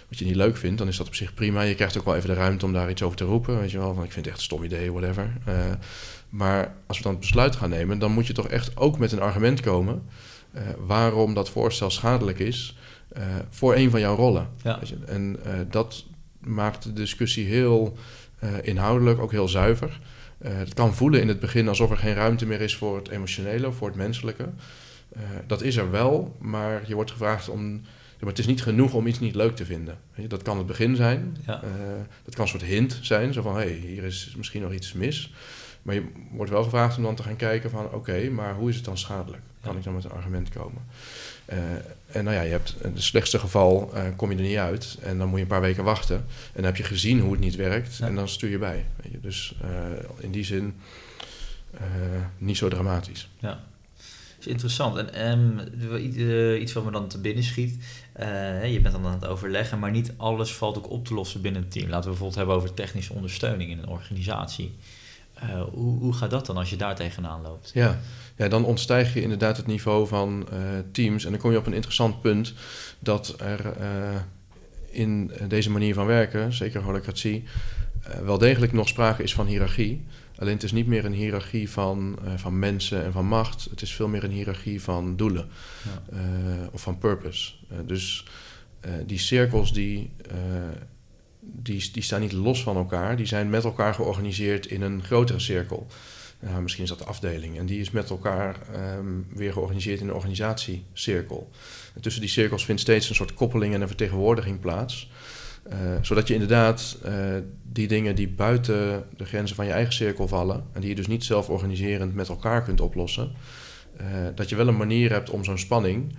[0.08, 1.60] wat je niet leuk vindt, dan is dat op zich prima.
[1.60, 3.58] Je krijgt ook wel even de ruimte om daar iets over te roepen.
[3.60, 5.32] Weet je wel, van ik vind het echt een stom idee, whatever.
[5.48, 5.54] Uh,
[6.28, 9.12] maar als we dan het besluit gaan nemen, dan moet je toch echt ook met
[9.12, 10.02] een argument komen
[10.86, 12.76] waarom dat voorstel schadelijk is
[13.50, 14.48] voor een van jouw rollen.
[14.62, 14.80] Ja.
[15.06, 15.36] En
[15.70, 16.04] dat
[16.40, 17.96] maakt de discussie heel
[18.62, 20.00] inhoudelijk, ook heel zuiver.
[20.44, 23.72] het kan voelen in het begin alsof er geen ruimte meer is voor het emotionele,
[23.72, 24.48] voor het menselijke.
[25.46, 27.82] dat is er wel, maar je wordt gevraagd om
[28.24, 29.98] maar het is niet genoeg om iets niet leuk te vinden.
[30.28, 31.36] Dat kan het begin zijn.
[31.46, 31.64] Ja.
[31.64, 31.70] Uh,
[32.24, 33.32] dat kan een soort hint zijn.
[33.32, 35.32] Zo van, hé, hey, hier is misschien nog iets mis.
[35.82, 37.92] Maar je wordt wel gevraagd om dan te gaan kijken van...
[37.92, 39.42] oké, maar hoe is het dan schadelijk?
[39.60, 39.78] Kan Ja.
[39.78, 40.82] ik dan met een argument komen?
[41.52, 41.58] Uh,
[42.06, 44.98] en nou ja, je hebt in het slechtste geval uh, kom je er niet uit.
[45.02, 46.16] En dan moet je een paar weken wachten.
[46.16, 46.24] En
[46.54, 47.96] dan heb je gezien hoe het niet werkt.
[47.96, 48.06] Ja.
[48.06, 48.84] En dan stuur je bij.
[49.02, 49.20] Weet je?
[49.20, 49.54] Dus
[50.18, 50.74] in die zin
[52.38, 53.28] niet zo dramatisch.
[53.38, 53.60] Ja
[54.46, 55.10] is interessant.
[55.10, 55.60] En um,
[56.14, 57.84] uh, iets wat me dan te binnen schiet.
[58.64, 61.62] Je bent dan aan het overleggen, maar niet alles valt ook op te lossen binnen
[61.62, 61.88] het team.
[61.88, 64.74] Laten we bijvoorbeeld hebben over technische ondersteuning in een organisatie.
[65.72, 67.70] Hoe, hoe gaat dat dan als je daar tegenaan loopt?
[67.74, 67.98] Ja,
[68.36, 70.48] ja dan ontstijg je inderdaad het niveau van
[70.92, 71.24] teams.
[71.24, 72.54] En dan kom je op een interessant punt
[72.98, 73.76] dat er
[74.90, 77.44] in deze manier van werken, zeker holacratie,
[78.24, 80.04] wel degelijk nog sprake is van hiërarchie.
[80.36, 83.66] Alleen het is niet meer een hiërarchie van, van mensen en van macht.
[83.70, 85.48] Het is veel meer een hiërarchie van doelen
[85.82, 86.18] ja.
[86.72, 87.52] of van purpose.
[87.86, 88.26] Dus
[89.06, 90.10] die cirkels die,
[91.40, 93.16] die, die staan niet los van elkaar.
[93.16, 95.86] Die zijn met elkaar georganiseerd in een grotere cirkel.
[96.44, 97.58] Nou, misschien is dat de afdeling.
[97.58, 98.56] En die is met elkaar
[98.98, 101.50] um, weer georganiseerd in een organisatiecirkel.
[101.94, 105.10] En tussen die cirkels vindt steeds een soort koppeling en een vertegenwoordiging plaats.
[105.72, 107.12] Uh, zodat je inderdaad uh,
[107.62, 110.64] die dingen die buiten de grenzen van je eigen cirkel vallen...
[110.72, 113.32] en die je dus niet zelf organiserend met elkaar kunt oplossen...
[114.34, 116.16] Dat je wel een manier hebt om zo'n spanning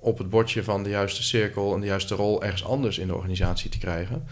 [0.00, 1.74] op het bordje van de juiste cirkel...
[1.74, 4.26] en de juiste rol ergens anders in de organisatie te krijgen...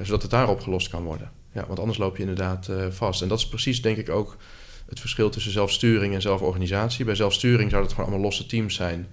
[0.00, 1.30] zodat het daar opgelost kan worden.
[1.52, 3.22] Ja, want anders loop je inderdaad vast.
[3.22, 4.36] En dat is precies denk ik ook
[4.88, 7.04] het verschil tussen zelfsturing en zelforganisatie.
[7.04, 9.08] Bij zelfsturing zou het gewoon allemaal losse teams zijn...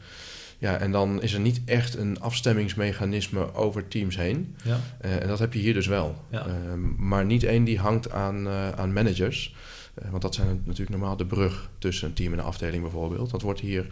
[0.60, 4.56] Ja, en dan is er niet echt een afstemmingsmechanisme over teams heen.
[4.64, 4.80] Ja.
[5.06, 6.16] Uh, en dat heb je hier dus wel.
[6.30, 6.48] Ja.
[6.48, 6.54] Uh,
[6.98, 9.56] maar niet één die hangt aan, uh, aan managers.
[9.94, 13.30] Eh, want dat zijn natuurlijk normaal de brug tussen een team en een afdeling bijvoorbeeld.
[13.30, 13.88] Dat wordt hier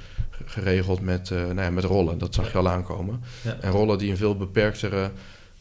[0.46, 2.18] geregeld met, nou ja, met rollen.
[2.18, 3.22] Dat zag je al aankomen.
[3.42, 3.58] Ja.
[3.62, 5.12] En rollen die een veel beperktere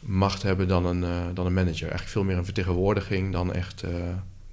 [0.05, 1.81] macht hebben dan een, dan een manager.
[1.81, 3.83] Eigenlijk veel meer een vertegenwoordiging dan echt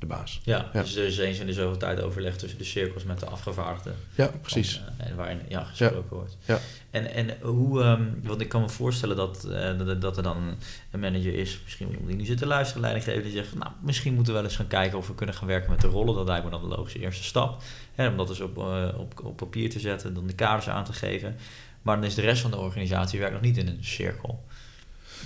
[0.02, 0.40] de baas.
[0.44, 0.82] Ja, Ja.
[0.82, 3.94] dus er is eens in de zoveel tijd overleg tussen de cirkels met de afgevaardigden.
[4.14, 4.82] Ja, precies.
[4.84, 6.36] Van, eh, en waarin ja, gesproken wordt.
[6.44, 6.58] Ja.
[6.90, 10.56] En, en hoe, ehm, want ik kan me voorstellen dat, eh, dat, dat er dan
[10.90, 14.14] een manager is, misschien iemand die nu zit te luisteren, leidinggever, die zegt, nou, misschien
[14.14, 16.14] moeten we wel eens gaan kijken of we kunnen gaan werken met de rollen.
[16.14, 17.62] Dat lijkt me dan de logische eerste stap.
[17.94, 20.84] Hè, om dat dus op, eh, op, op papier te zetten, dan de kaders aan
[20.84, 21.36] te geven.
[21.82, 24.44] Maar dan is de rest van de organisatie werkt nog niet in een cirkel.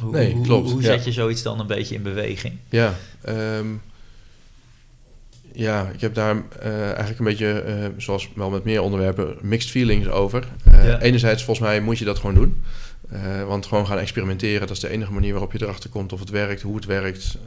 [0.01, 0.87] Hoe, Nee, hoe- klopt, Hoe, ja.
[0.87, 2.55] zet je zoiets dan een beetje in beweging?
[2.69, 3.67] Ja, ehm,
[5.53, 9.71] ja, ik heb daar eh, eigenlijk een beetje, eh, zoals wel met meer onderwerpen, mixed
[9.71, 10.49] feelings over.
[10.65, 11.01] Eh, Ja.
[11.01, 12.63] Enerzijds, volgens mij moet je dat gewoon doen.
[13.47, 16.31] Want gewoon gaan experimenteren, dat is de enige manier waarop je erachter komt of het
[16.31, 17.39] werkt, hoe het werkt.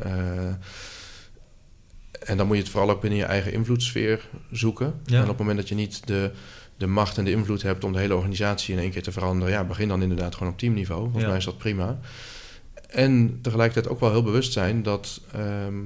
[2.20, 4.94] En dan moet je het vooral ook binnen je eigen invloedssfeer zoeken.
[5.06, 5.16] Ja.
[5.18, 6.32] En op het moment dat je niet de,
[6.78, 9.54] de macht en de invloed hebt om de hele organisatie in één keer te veranderen,
[9.54, 11.02] ja, begin dan inderdaad gewoon op teamniveau.
[11.02, 11.30] Volgens Ja.
[11.30, 12.00] mij is dat prima.
[12.90, 15.78] En tegelijkertijd ook wel heel bewust zijn dat ehm,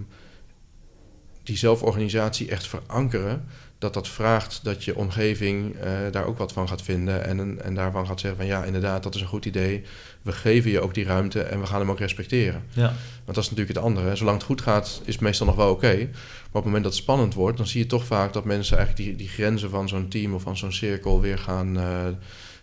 [1.43, 3.47] die zelforganisatie echt verankeren,
[3.77, 7.75] dat dat vraagt dat je omgeving eh, daar ook wat van gaat vinden en, en
[7.75, 9.83] daarvan gaat zeggen van ja, inderdaad, dat is een goed idee.
[10.21, 12.63] We geven je ook die ruimte en we gaan hem ook respecteren.
[12.69, 12.93] Ja,
[13.23, 14.15] Want dat is natuurlijk het andere.
[14.15, 15.95] Zolang het goed gaat, is het meestal nog wel oké.
[15.97, 16.07] Maar
[16.51, 19.07] op het moment dat het spannend wordt, dan zie je toch vaak dat mensen eigenlijk
[19.07, 22.07] die, die grenzen van zo'n team of van zo'n cirkel weer gaan eh,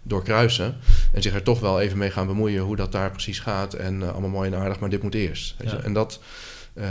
[0.02, 0.76] doorkruisen.
[1.12, 3.74] En zich er toch wel even mee gaan bemoeien hoe dat daar precies gaat.
[3.74, 5.54] En eh, allemaal mooi en aardig, maar dit moet eerst.
[5.58, 5.76] Weet je?
[5.76, 5.82] Ja.
[5.82, 6.20] En dat,
[6.72, 6.84] eh,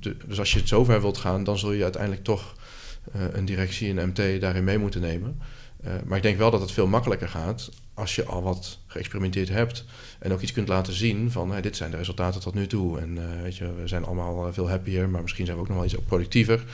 [0.00, 2.54] de- dus als je het zover wilt gaan, dan zul je uiteindelijk toch
[3.12, 5.40] eh, een directie, een MT daarin mee moeten nemen.
[6.04, 9.84] Maar ik denk wel dat het veel makkelijker gaat als je al wat geëxperimenteerd hebt
[10.18, 13.00] en ook iets kunt laten zien van hey, dit zijn de resultaten tot nu toe.
[13.00, 15.86] En weet je, we zijn allemaal veel happier, maar misschien zijn we ook nog wel
[15.86, 16.64] iets productiever.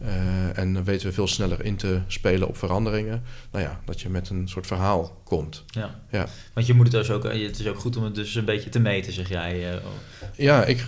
[0.00, 3.22] Eh, en dan weten we veel sneller in te spelen op veranderingen.
[3.52, 5.64] Nou ja, dat je met een soort verhaal komt.
[5.66, 6.00] ja.
[6.10, 6.26] Ja.
[6.52, 8.70] Want je moet het dus ook, het is ook goed om het dus een beetje
[8.70, 9.70] te meten, zeg jij.
[9.70, 9.90] eh, oh.
[10.36, 10.84] Ja, ik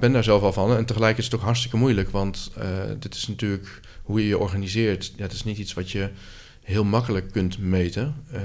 [0.00, 0.76] ben daar zelf wel van.
[0.76, 2.10] En tegelijk is het ook hartstikke moeilijk.
[2.10, 5.12] Want eh, dit is natuurlijk hoe je je organiseert.
[5.16, 6.08] Ja, het is niet iets wat je
[6.62, 8.14] heel makkelijk kunt meten.
[8.30, 8.40] Eh,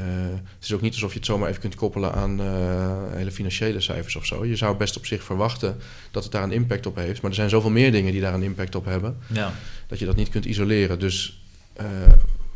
[0.56, 3.82] het is ook niet alsof je het zomaar even kunt koppelen aan eh, hele financiële
[3.82, 4.46] cijfers of zo.
[4.46, 5.78] Je zou best op zich verwachten
[6.12, 7.22] dat het daar een impact op heeft.
[7.22, 9.18] Maar er zijn zoveel meer dingen die daar een impact op hebben.
[9.34, 9.54] Ja,
[9.88, 11.00] dat je dat niet kunt isoleren.
[11.00, 11.42] Dus
[11.74, 11.86] eh,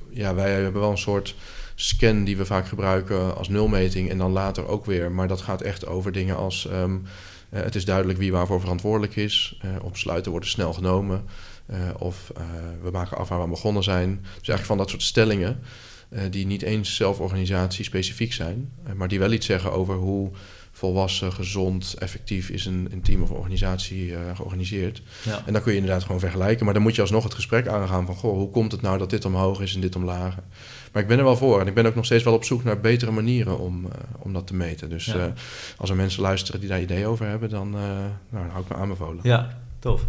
[0.10, 1.36] ja, wij hebben wel een soort
[1.76, 5.12] scan die we vaak gebruiken als nulmeting en dan later ook weer.
[5.12, 6.98] Maar dat gaat echt over dingen als ehm,
[7.50, 9.60] eh, het is duidelijk wie waarvoor verantwoordelijk is.
[9.82, 11.26] Op besluiten worden snel genomen.
[11.72, 12.32] Uh, of
[12.82, 14.20] we maken af waar we begonnen zijn.
[14.22, 15.60] Dus eigenlijk van dat soort stellingen
[16.30, 18.72] die niet eens zelforganisatie specifiek zijn.
[18.96, 20.32] maar die wel iets zeggen over hoe
[20.72, 25.02] volwassen, gezond, effectief is een, een team of organisatie uh, georganiseerd.
[25.24, 25.44] Ja.
[25.46, 26.66] En dan kun je inderdaad gewoon vergelijken.
[26.66, 28.16] Maar dan moet je alsnog het gesprek aangaan van...
[28.16, 30.36] goh, hoe komt het nou dat dit omhoog is en dit omlaag?
[30.92, 31.62] Maar ik ben er wel voor.
[31.62, 34.34] En ik ben ook nog steeds wel op zoek naar betere manieren om, uh, om
[34.34, 34.90] dat te meten.
[34.90, 35.16] Dus ja.
[35.16, 35.24] uh,
[35.78, 37.50] als er mensen luisteren die daar ideeën over hebben...
[37.50, 39.20] dan, nou, dan hou ik me aanbevolen.
[39.24, 40.02] Ja, tof.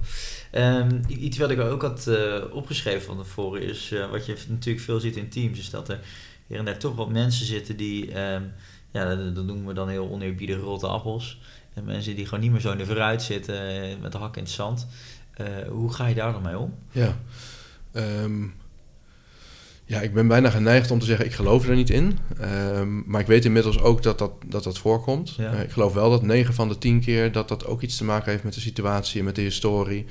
[0.55, 2.11] Um, iets wat ik ook had
[2.51, 3.95] opgeschreven van tevoren is...
[4.11, 5.59] wat je natuurlijk veel ziet in teams...
[5.59, 6.01] is dat er
[6.47, 8.21] hier en daar toch wat mensen zitten die...
[8.21, 8.53] Um,
[8.91, 11.41] ja, dat, noemen we dan heel oneerbiedig rotte appels.
[11.75, 14.37] En mensen die gewoon niet meer zo in de vooruit zitten eh, met de hak
[14.37, 14.87] in het zand.
[15.69, 16.75] Hoe ga je daar dan mee om?
[16.91, 17.19] Ja,
[17.93, 18.55] um,
[19.93, 22.19] ja, ik ben bijna geneigd om te zeggen, ik geloof er niet in.
[22.75, 25.35] Um, maar ik weet inmiddels ook dat dat, dat, dat voorkomt.
[25.35, 25.53] Ja.
[25.53, 28.05] Uh, ik geloof wel dat 9 van de 10 keer dat dat ook iets te
[28.05, 30.07] maken heeft met de situatie en met de historie.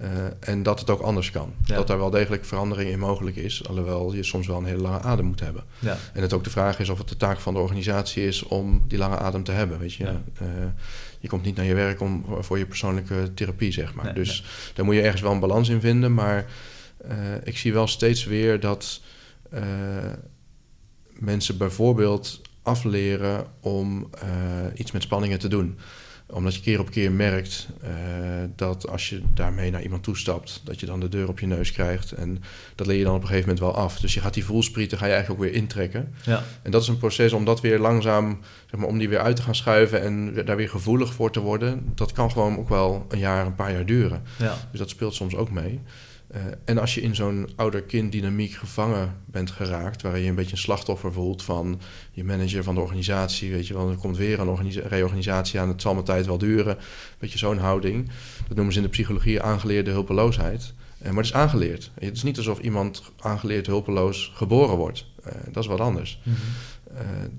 [0.00, 0.08] Uh,
[0.40, 1.54] en dat het ook anders kan.
[1.64, 1.76] Ja.
[1.76, 3.68] Dat daar wel degelijk verandering in mogelijk is.
[3.68, 5.64] Alhoewel je soms wel een hele lange adem moet hebben.
[5.78, 5.96] Ja.
[6.12, 8.84] En het ook de vraag is of het de taak van de organisatie is om
[8.88, 9.78] die lange adem te hebben.
[9.78, 10.22] Weet je, ja.
[10.42, 10.48] uh,
[11.18, 14.04] je komt niet naar je werk om, voor je persoonlijke therapie, zeg maar.
[14.04, 14.72] Nee, dus nee.
[14.74, 16.14] daar moet je ergens wel een balans in vinden.
[16.14, 16.46] Maar
[17.08, 17.14] uh,
[17.44, 19.00] ik zie wel steeds weer dat
[21.18, 24.10] mensen bijvoorbeeld afleren om
[24.74, 25.78] iets met spanningen te doen
[26.26, 27.90] omdat je keer op keer merkt uh,
[28.56, 31.72] dat als je daarmee naar iemand toestapt, dat je dan de deur op je neus
[31.72, 32.12] krijgt.
[32.12, 32.42] En
[32.74, 34.00] dat leer je dan op een gegeven moment wel af.
[34.00, 36.14] Dus je gaat die voelsprieten ga je eigenlijk ook weer intrekken.
[36.24, 36.42] Ja.
[36.62, 38.40] En dat is een proces om dat weer langzaam,
[38.70, 41.40] zeg maar, om die weer uit te gaan schuiven en daar weer gevoelig voor te
[41.40, 41.92] worden.
[41.94, 44.22] Dat kan gewoon ook wel een jaar, een paar jaar duren.
[44.38, 44.56] Ja.
[44.70, 45.80] Dus dat speelt soms ook mee.
[46.34, 50.58] Uh, en als je in zo'n ouder-kind-dynamiek gevangen bent geraakt, waarin je een beetje een
[50.58, 51.80] slachtoffer voelt van
[52.12, 55.82] je manager van de organisatie, weet je wel, er komt weer een reorganisatie aan, het
[55.82, 56.78] zal mijn tijd wel duren,
[57.18, 58.10] weet je, zo'n houding.
[58.46, 60.74] Dat noemen ze in de psychologie aangeleerde hulpeloosheid.
[60.98, 61.90] Uh, maar het is aangeleerd.
[62.00, 65.06] Het is niet alsof iemand aangeleerd hulpeloos geboren wordt.
[65.26, 66.20] Uh, dat is wat anders.
[66.22, 67.30] Mm -hmm.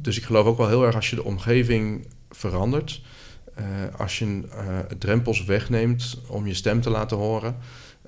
[0.00, 3.00] dus ik geloof ook wel heel erg als je de omgeving verandert,
[3.96, 4.42] als je
[4.98, 7.56] drempels wegneemt om je stem te laten horen.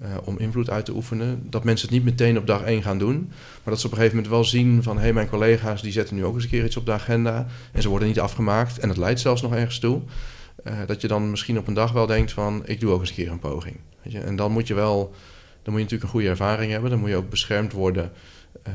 [0.02, 1.46] Uh, om invloed uit te oefenen.
[1.50, 3.16] Dat mensen het niet meteen op dag één gaan doen.
[3.28, 4.96] Maar dat ze op een gegeven moment wel zien van...
[4.96, 7.46] hé, hey, mijn collega's die zetten nu ook eens een keer iets op de agenda...
[7.72, 10.00] en ze worden niet afgemaakt en het leidt zelfs nog ergens toe.
[10.64, 12.62] Uh, dat je dan misschien op een dag wel denkt van...
[12.64, 13.76] ik doe ook eens een keer een poging.
[14.02, 14.20] Weet je?
[14.20, 14.98] En dan moet je wel...
[15.62, 16.90] dan moet je natuurlijk een goede ervaring hebben.
[16.90, 18.12] Dan moet je ook beschermd worden...
[18.68, 18.74] Uh,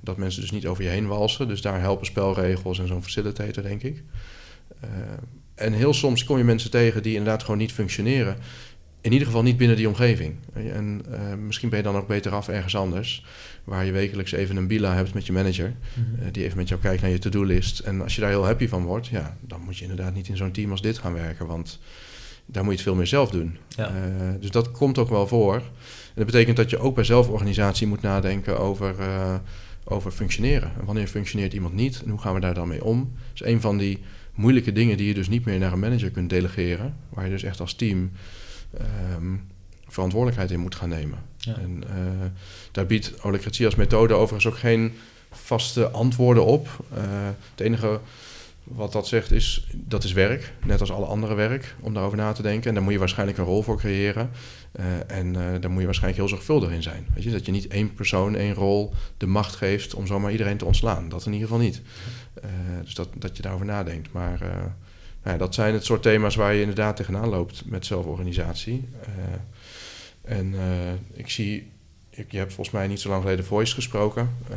[0.00, 1.48] dat mensen dus niet over je heen walsen.
[1.48, 4.02] Dus daar helpen spelregels en zo'n facilitator, denk ik.
[5.54, 8.36] en heel soms kom je mensen tegen die inderdaad gewoon niet functioneren
[9.04, 10.34] in ieder geval niet binnen die omgeving.
[10.52, 13.24] En uh, misschien ben je dan ook beter af ergens anders.
[13.64, 15.74] Waar je wekelijks even een bila hebt met je manager.
[15.94, 16.26] Mm-hmm.
[16.26, 17.78] uh, die even met jou kijkt naar je to-do-list.
[17.78, 20.36] En als je daar heel happy van wordt, ja, dan moet je inderdaad niet in
[20.36, 21.46] zo'n team als dit gaan werken.
[21.46, 21.78] Want
[22.46, 23.56] daar moet je het veel meer zelf doen.
[23.68, 23.90] Ja.
[23.90, 23.94] Uh,
[24.40, 25.54] dus dat komt ook wel voor.
[25.54, 25.62] En
[26.14, 28.94] dat betekent dat je ook bij zelforganisatie moet nadenken over,
[29.84, 30.72] over functioneren.
[30.78, 33.12] En wanneer functioneert iemand niet en hoe gaan we daar dan mee om?
[33.32, 33.98] Dat is een van die
[34.34, 36.96] moeilijke dingen die je dus niet meer naar een manager kunt delegeren.
[37.08, 38.10] Waar je dus echt als team
[39.16, 39.46] um,
[39.88, 41.18] verantwoordelijkheid in moet gaan nemen.
[41.36, 41.54] Ja.
[41.54, 42.26] En uh,
[42.72, 44.92] daar biedt holocratie als methode overigens ook geen
[45.30, 46.68] vaste antwoorden op.
[46.96, 46.98] Uh,
[47.50, 48.00] het enige
[48.64, 52.32] wat dat zegt is, dat is werk, net als alle andere werk, om daarover na
[52.32, 52.68] te denken.
[52.68, 54.30] En daar moet je waarschijnlijk een rol voor creëren.
[54.80, 57.06] Uh, en daar moet je waarschijnlijk heel zorgvuldig in zijn.
[57.14, 57.30] Weet je?
[57.30, 61.08] Dat je niet één persoon, één rol de macht geeft om zomaar iedereen te ontslaan.
[61.08, 61.82] Dat in ieder geval niet.
[62.82, 64.12] Dus dat, dat je daarover nadenkt.
[64.12, 64.38] Maar
[65.24, 68.88] nou, dat zijn het soort thema's waar je inderdaad tegenaan loopt met zelforganisatie.
[69.08, 70.60] Uh, en uh,
[71.12, 71.70] ik zie,
[72.10, 74.36] ik, je hebt volgens mij niet zo lang geleden Voice gesproken.
[74.50, 74.56] Uh,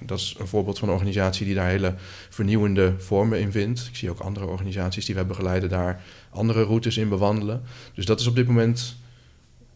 [0.00, 1.94] dat is een voorbeeld van een organisatie die daar hele
[2.28, 3.86] vernieuwende vormen in vindt.
[3.88, 7.62] Ik zie ook andere organisaties die wij begeleiden daar andere routes in bewandelen.
[7.94, 8.96] Dus dat is op dit moment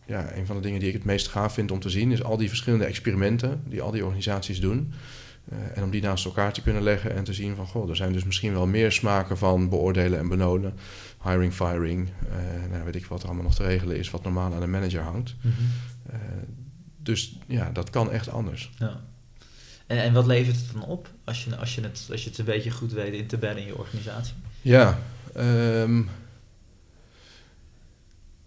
[0.06, 2.22] ja, een van de dingen die ik het meest gaaf vind om te zien, is
[2.22, 4.92] al die verschillende experimenten die al die organisaties doen.
[5.52, 7.66] Uh, en om die naast elkaar te kunnen leggen en te zien van...
[7.66, 10.74] goh, er zijn dus misschien wel meer smaken van beoordelen en benoden.
[11.22, 14.10] Hiring, firing, uh, nou, weet ik wat er allemaal nog te regelen is...
[14.10, 15.34] wat normaal aan een manager hangt.
[15.40, 15.70] Mm -hmm.
[16.14, 16.20] uh,
[16.96, 18.70] dus ja, dat kan echt anders.
[18.78, 19.00] Ja.
[19.86, 22.38] En, en wat levert het dan op als je, als, je het, als je het
[22.38, 24.34] een beetje goed weet in te bedden in je organisatie?
[24.62, 24.98] Ja,
[25.36, 26.08] um,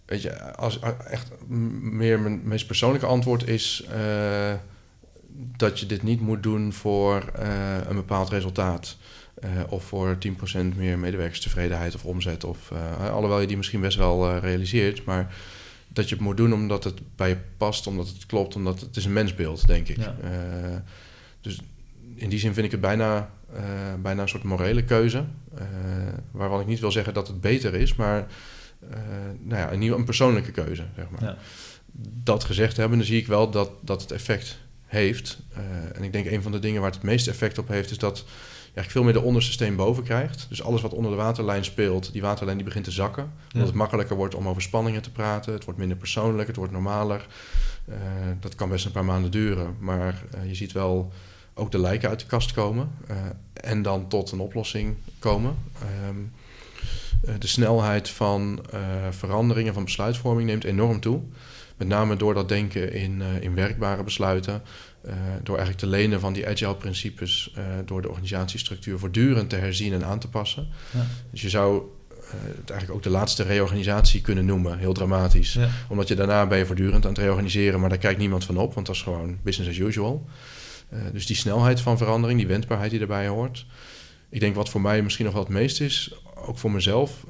[0.06, 0.80] weet je, als,
[1.10, 3.86] echt meer mijn meest persoonlijke antwoord is
[5.60, 8.98] dat je dit niet moet doen voor uh, een bepaald resultaat.
[9.44, 12.44] Uh, of voor 10% meer medewerkerstevredenheid of omzet.
[12.44, 15.06] Of, uh, alhoewel je die misschien best wel realiseert.
[15.06, 15.36] Maar
[15.88, 18.96] dat je het moet doen omdat het bij je past, omdat het klopt, omdat het
[18.96, 19.98] is een mensbeeld, denk ik.
[19.98, 20.16] Ja.
[21.42, 21.60] dus
[22.16, 23.32] in die zin vind ik het bijna,
[24.02, 25.26] bijna een soort morele keuze.
[26.32, 28.28] waarvan ik niet wil zeggen dat het beter is, maar
[29.44, 30.84] nou ja, een, nieuw, een persoonlijke keuze.
[30.96, 31.24] Zeg maar.
[31.24, 31.38] Ja.
[32.24, 34.58] Dat gezegd hebben, dan zie ik wel dat, dat het effect
[34.90, 35.38] heeft.
[35.94, 37.98] en ik denk een van de dingen waar het het meeste effect op heeft, is
[37.98, 38.26] dat
[38.80, 40.46] eigenlijk veel meer de onderste steen boven krijgt.
[40.50, 43.32] Dus alles wat onder de waterlijn speelt, die waterlijn die begint te zakken.
[43.54, 45.54] Omdat het makkelijker wordt om over spanningen te praten.
[45.54, 47.28] Het wordt minder persoonlijk, het wordt normaler.
[47.90, 47.96] Uh,
[48.40, 49.76] dat kan best een paar maanden duren.
[49.80, 51.12] Maar uh, je ziet wel
[51.54, 52.92] ook de lijken uit de kast komen.
[53.54, 55.56] En dan tot een oplossing komen.
[56.08, 56.32] Um,
[57.40, 58.66] de snelheid van
[59.10, 61.22] veranderingen van besluitvorming neemt enorm toe.
[61.80, 64.62] Met name door dat denken in, in werkbare besluiten.
[65.06, 65.14] Uh,
[65.44, 69.94] door eigenlijk te lenen van die agile principes uh, door de organisatiestructuur voortdurend te herzien
[69.94, 70.68] en aan te passen.
[70.92, 71.06] Ja.
[71.32, 71.84] Dus je zou
[72.32, 75.54] het eigenlijk ook de laatste reorganisatie kunnen noemen, heel dramatisch.
[75.54, 75.70] Ja.
[75.88, 78.74] Omdat je daarna ben je voortdurend aan het reorganiseren, maar daar kijkt niemand van op,
[78.74, 80.26] want dat is gewoon business as usual.
[81.12, 83.66] dus die snelheid van verandering, die wendbaarheid die erbij hoort.
[84.30, 87.26] Ik denk wat voor mij misschien nog wel het meest is, ook voor mezelf,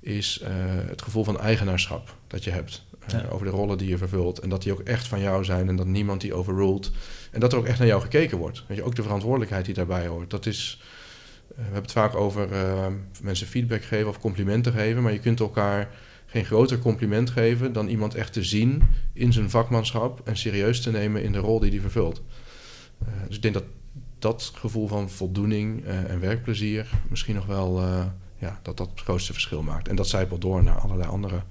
[0.00, 0.40] is
[0.88, 2.84] het gevoel van eigenaarschap dat je hebt.
[3.06, 4.38] Eh, over de rollen die je vervult.
[4.38, 6.90] En dat die ook echt van jou zijn en dat niemand die overruled.
[7.30, 8.64] En dat er ook echt naar jou gekeken wordt.
[8.66, 10.30] Weet je, ook de verantwoordelijkheid die daarbij hoort.
[10.30, 12.86] Dat is, uh, we hebben het vaak over uh,
[13.22, 15.02] mensen feedback geven of complimenten geven.
[15.02, 15.90] Maar je kunt elkaar
[16.26, 18.82] geen groter compliment geven dan iemand echt te zien
[19.12, 22.22] in zijn vakmanschap en serieus te nemen in de rol die hij vervult.
[23.26, 23.64] dus ik denk dat
[24.18, 27.82] dat gevoel van voldoening en werkplezier misschien nog wel
[28.38, 29.88] ja, dat dat het grootste verschil maakt.
[29.88, 31.42] En dat zijpelt door naar allerlei andere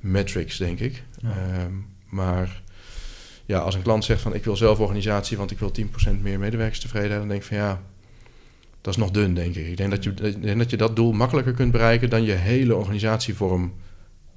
[0.00, 1.02] metrics, denk ik.
[1.22, 1.72] Ehm,
[2.08, 2.62] maar
[3.46, 6.38] ja, als een klant zegt van ik wil zelf organisatie, want ik wil 10% meer
[6.38, 7.82] medewerkers tevreden dan denk ik van ja,
[8.80, 9.66] dat is nog dun, denk ik.
[9.66, 12.76] Ik denk dat je, denk dat, je dat doel makkelijker kunt bereiken dan je hele
[12.76, 13.74] organisatievorm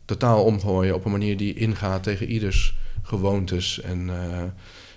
[0.05, 4.43] totaal omgooien op een manier die ingaat tegen ieders gewoontes en uh,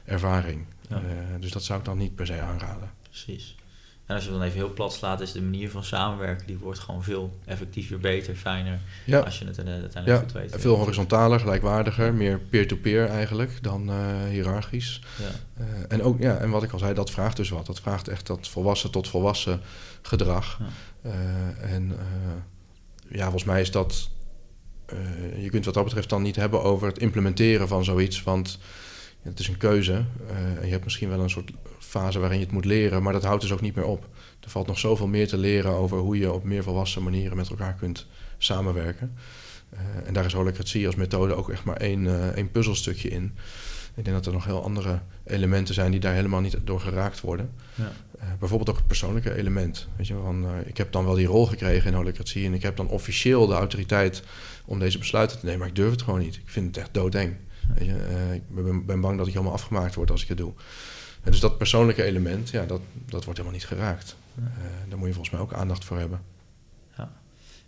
[0.05, 0.65] ervaring.
[0.93, 0.99] Uh,
[1.41, 2.91] dus dat zou ik dan niet per se aanraden.
[3.03, 3.57] Precies.
[4.07, 6.79] En als je dan even heel plat slaat, is de manier van samenwerken, die wordt
[6.79, 8.81] gewoon veel effectiever, beter, fijner.
[9.05, 9.19] Ja.
[9.19, 10.19] Als je het uh, uiteindelijk ja.
[10.19, 10.55] goed weet.
[10.61, 15.01] Veel horizontaler, gelijkwaardiger, meer peer-to-peer eigenlijk dan uh, hiërarchisch.
[15.19, 15.65] Ja.
[15.65, 17.67] Uh, en ook, ja, en wat ik al zei, dat vraagt dus wat.
[17.67, 19.61] Dat vraagt echt dat volwassen tot volwassen
[20.03, 20.61] gedrag.
[21.61, 21.97] En
[23.09, 24.11] ja, volgens mij is dat.
[25.39, 28.59] je kunt wat dat betreft dan niet hebben over het implementeren van zoiets, want
[29.23, 30.05] het is een keuze.
[30.61, 31.51] en je hebt misschien wel een soort
[31.99, 34.09] fase waarin je het moet leren, maar dat houdt dus ook niet meer op.
[34.41, 37.49] Er valt nog zoveel meer te leren over hoe je op meer volwassen manieren met
[37.49, 38.07] elkaar kunt
[38.39, 39.17] samenwerken.
[39.75, 43.37] Uh, en daar is holacratie als methode ook echt maar één, uh, één puzzelstukje in.
[43.95, 47.21] Ik denk dat er nog heel andere elementen zijn die daar helemaal niet door geraakt
[47.21, 47.51] worden.
[47.75, 47.93] Ja.
[48.17, 49.89] Uh, bijvoorbeeld ook het persoonlijke element.
[49.97, 52.77] Weet je, van, ik heb dan wel die rol gekregen in holacratie en ik heb
[52.77, 54.23] dan officieel de autoriteit
[54.65, 56.35] om deze besluiten te nemen, maar ik durf het gewoon niet.
[56.35, 57.37] Ik vind het echt doodeng.
[57.75, 57.97] Weet je,
[58.35, 60.53] ik ben, ben, bang dat ik helemaal afgemaakt word als ik het doe.
[61.25, 64.17] En dus dat persoonlijke element, ja, dat, dat wordt helemaal niet geraakt.
[64.39, 64.45] Uh,
[64.89, 66.21] daar moet je volgens mij ook aandacht voor hebben.
[66.97, 67.13] Ja,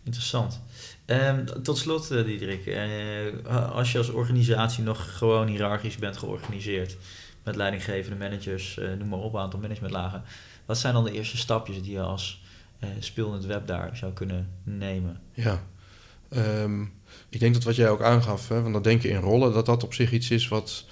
[0.03, 0.61] interessant.
[1.07, 6.97] Um, tot slot, uh, Diederik, uh, als je als organisatie nog gewoon hiërarchisch bent georganiseerd,
[7.43, 10.23] met leidinggevende managers, noem maar op, een aantal managementlagen,
[10.65, 12.43] wat zijn dan de eerste stapjes die je als
[12.99, 15.21] speelend web daar zou kunnen nemen?
[15.33, 15.63] Ja,
[16.31, 16.93] um,
[17.29, 19.85] ik denk dat wat jij ook aangaf, hè, van dat denken in rollen, dat dat
[19.85, 20.85] op zich iets is wat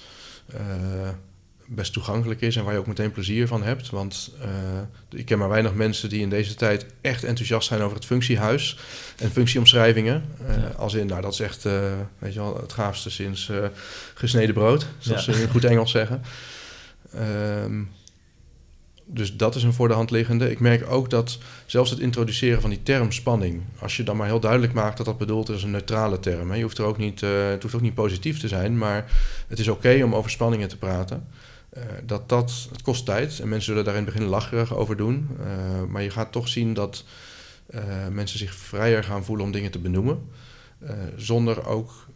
[1.66, 3.90] best toegankelijk is en waar je ook meteen plezier van hebt.
[3.90, 7.96] Want uh, ik ken maar weinig mensen die in deze tijd echt enthousiast zijn over
[7.96, 8.78] het functiehuis
[9.18, 10.24] en functieomschrijvingen.
[10.48, 10.68] Uh, ja.
[10.76, 13.50] Als in, nou dat is echt, uh, weet je wel, het gaafste sinds
[14.14, 15.32] gesneden brood, zoals ja.
[15.32, 16.22] ze in goed Engels zeggen.
[17.64, 17.90] Um,
[19.06, 20.50] dus dat is een voor de hand liggende.
[20.50, 24.26] Ik merk ook dat zelfs het introduceren van die term spanning, als je dan maar
[24.26, 26.50] heel duidelijk maakt dat dat bedoeld is een neutrale term.
[26.50, 26.56] Hè.
[26.56, 29.10] Je hoeft er ook niet, het hoeft ook niet positief te zijn, maar
[29.48, 31.26] het is oké okay om over spanningen te praten.
[31.76, 34.96] Uh, dat dat, het kost tijd en mensen zullen daar in het begin lacherig over
[34.96, 35.28] doen.
[35.40, 35.46] Uh,
[35.88, 37.04] maar je gaat toch zien dat
[37.74, 40.28] uh, mensen zich vrijer gaan voelen om dingen te benoemen.
[41.16, 42.06] zonder ook,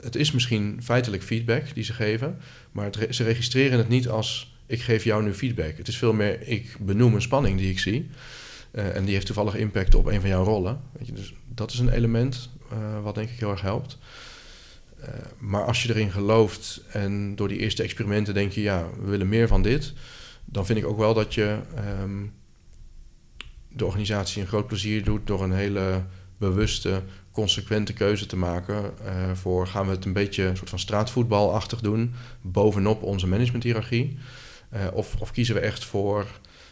[0.00, 2.38] het is misschien feitelijk feedback die ze geven,
[2.72, 5.76] maar ze registreren het niet als ik geef jou nu feedback.
[5.76, 8.10] Het is veel meer ik benoem een spanning die ik zie.
[8.70, 10.80] en die heeft toevallig impact op een van jouw rollen.
[10.92, 12.50] Weet je, dus dat is een element
[13.02, 13.98] wat denk ik heel erg helpt.
[15.02, 19.10] Uh, maar als je erin gelooft en door die eerste experimenten denk je, ja, we
[19.10, 19.92] willen meer van dit,
[20.44, 21.58] dan vind ik ook wel dat je
[22.02, 22.32] um,
[23.68, 26.04] de organisatie een groot plezier doet door een hele
[26.38, 30.78] bewuste, consequente keuze te maken uh, voor gaan we het een beetje een soort van
[30.78, 34.18] straatvoetbalachtig doen, bovenop onze managementhierarchie,
[34.74, 36.26] uh, of, of kiezen we echt voor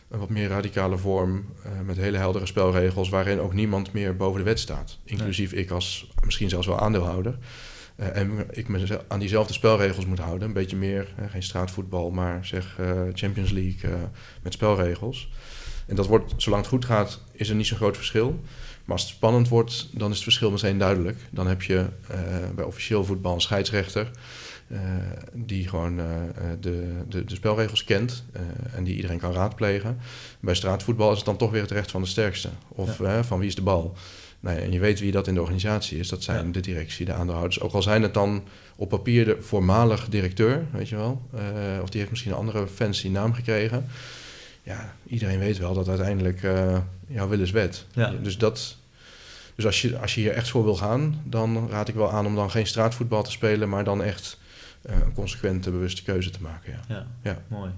[0.09, 1.45] een wat meer radicale vorm
[1.85, 5.61] met hele heldere spelregels waarin ook niemand meer boven de wet staat, inclusief nee.
[5.61, 7.39] ik als misschien zelfs wel aandeelhouder.
[8.01, 10.49] Eh, en ik me aan diezelfde spelregels moet houden.
[10.49, 12.79] Een beetje meer, geen straatvoetbal, maar zeg
[13.13, 13.91] Champions League
[14.43, 15.31] met spelregels.
[15.87, 18.41] En dat wordt, zolang het goed gaat, is er niet zo'n groot verschil.
[18.85, 21.19] Maar als het spannend wordt, dan is het verschil meteen duidelijk.
[21.31, 21.87] Dan heb je
[22.55, 24.11] bij officieel voetbal een scheidsrechter
[24.73, 24.79] uh,
[25.33, 26.07] die gewoon uh,
[26.61, 28.25] de, de, de, spelregels kent
[28.75, 29.99] en die iedereen kan raadplegen.
[30.41, 32.49] Bij straatvoetbal is het dan toch weer het recht van de sterkste.
[32.69, 33.97] Of van wie is de bal.
[34.41, 36.09] Nou ja, en je weet wie dat in de organisatie is.
[36.09, 37.61] Dat zijn de directie, de aandeelhouders.
[37.61, 38.43] Ook al zijn het dan
[38.77, 41.23] op papier de voormalig directeur, weet je wel.
[41.83, 43.87] of die heeft misschien een andere fancy naam gekregen.
[44.63, 46.41] Ja, iedereen weet wel dat uiteindelijk
[47.07, 47.87] jouw wil is wet.
[47.93, 48.13] Ja.
[48.23, 48.77] Dus dat,
[49.55, 52.27] dus als je, als je hier echt voor wil gaan, dan raad ik wel aan
[52.27, 54.39] om dan geen straatvoetbal te spelen, maar dan echt
[54.91, 56.73] uh, een consequente, bewuste keuze te maken.
[56.73, 57.43] Ja, ja, ja.
[57.49, 57.71] mooi.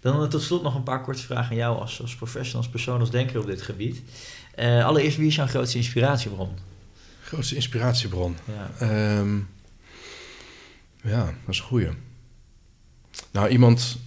[0.00, 2.68] Dan uh, tot slot nog een paar korte vragen aan jou als, als professional, als
[2.68, 4.02] persoon, als denker op dit gebied.
[4.58, 6.48] Uh, allereerst, wie is jouw grootste inspiratiebron?
[7.22, 8.36] Grootste inspiratiebron?
[8.44, 9.48] Ja, um,
[11.02, 11.88] ja dat is een goeie.
[13.30, 13.98] Nou, iemand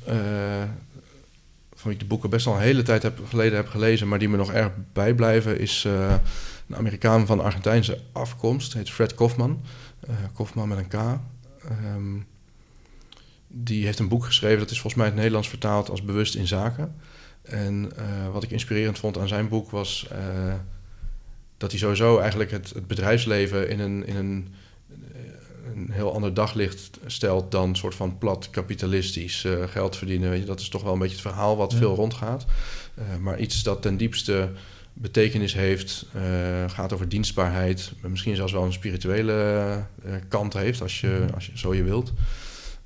[1.74, 4.20] van wie ik de boeken best al een hele tijd heb, geleden heb gelezen, maar
[4.20, 5.84] die me nog erg bijblijven, is
[6.68, 9.62] een Amerikaan van Argentijnse afkomst, heet Fred Kaufman.
[10.36, 11.20] Kaufman met een K.
[11.96, 12.28] Um,
[13.48, 16.36] die heeft een boek geschreven, dat is volgens mij in het Nederlands vertaald als Bewust
[16.36, 16.96] in Zaken.
[17.42, 20.54] En uh, wat ik inspirerend vond aan zijn boek was uh,
[21.58, 24.54] dat hij sowieso eigenlijk het, het bedrijfsleven in een, in een,
[25.76, 30.30] een, heel ander daglicht stelt dan een soort van plat kapitalistisch uh, geld verdienen.
[30.30, 32.46] Weet je, dat is toch wel een beetje het verhaal wat veel rondgaat.
[33.20, 34.50] maar iets dat ten diepste
[34.94, 36.06] betekenis heeft,
[36.68, 39.86] gaat over dienstbaarheid, misschien zelfs wel een spirituele
[40.28, 42.14] kant heeft, als je, als je zo je wilt.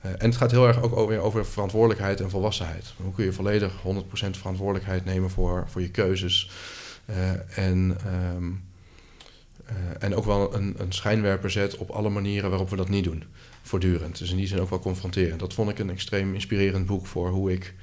[0.05, 2.93] Eh, en het gaat heel erg ook over, over verantwoordelijkheid en volwassenheid.
[2.97, 6.49] Hoe kun je volledig 100% verantwoordelijkheid nemen voor, voor je keuzes?
[7.09, 7.97] Uh, en,
[8.35, 8.63] um,
[9.69, 13.03] uh, en ook wel een, een schijnwerper zet op alle manieren waarop we dat niet
[13.03, 13.23] doen.
[13.61, 14.17] Voortdurend.
[14.17, 15.39] Dus in die zin ook wel confronterend.
[15.39, 17.73] Dat vond ik een extreem inspirerend boek voor hoe ik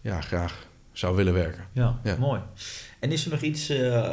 [0.00, 1.64] ja, graag zou willen werken.
[1.72, 2.16] Ja, ja.
[2.16, 2.40] mooi.
[3.00, 4.10] En is er nog iets, uh,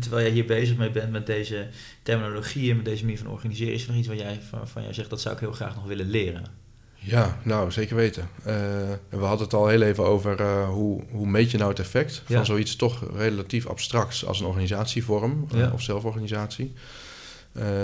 [0.00, 1.68] terwijl jij hier bezig mee bent met deze
[2.02, 4.82] terminologie en met deze manier van organiseren, is er nog iets waar jij van, van
[4.82, 6.61] jij zegt dat zou ik heel graag nog willen leren?
[7.04, 8.28] Ja, nou zeker weten.
[8.38, 8.46] Uh,
[9.08, 12.22] we hadden het al heel even over uh, hoe, hoe meet je nou het effect
[12.24, 16.72] van zoiets toch relatief abstracts als een organisatievorm uh, of zelforganisatie.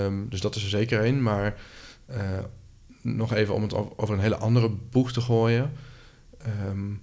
[0.03, 1.23] Um, dus dat is er zeker één.
[1.23, 1.57] Maar
[3.03, 5.73] nog even om het over een hele andere boeg te gooien.
[6.67, 7.03] Um,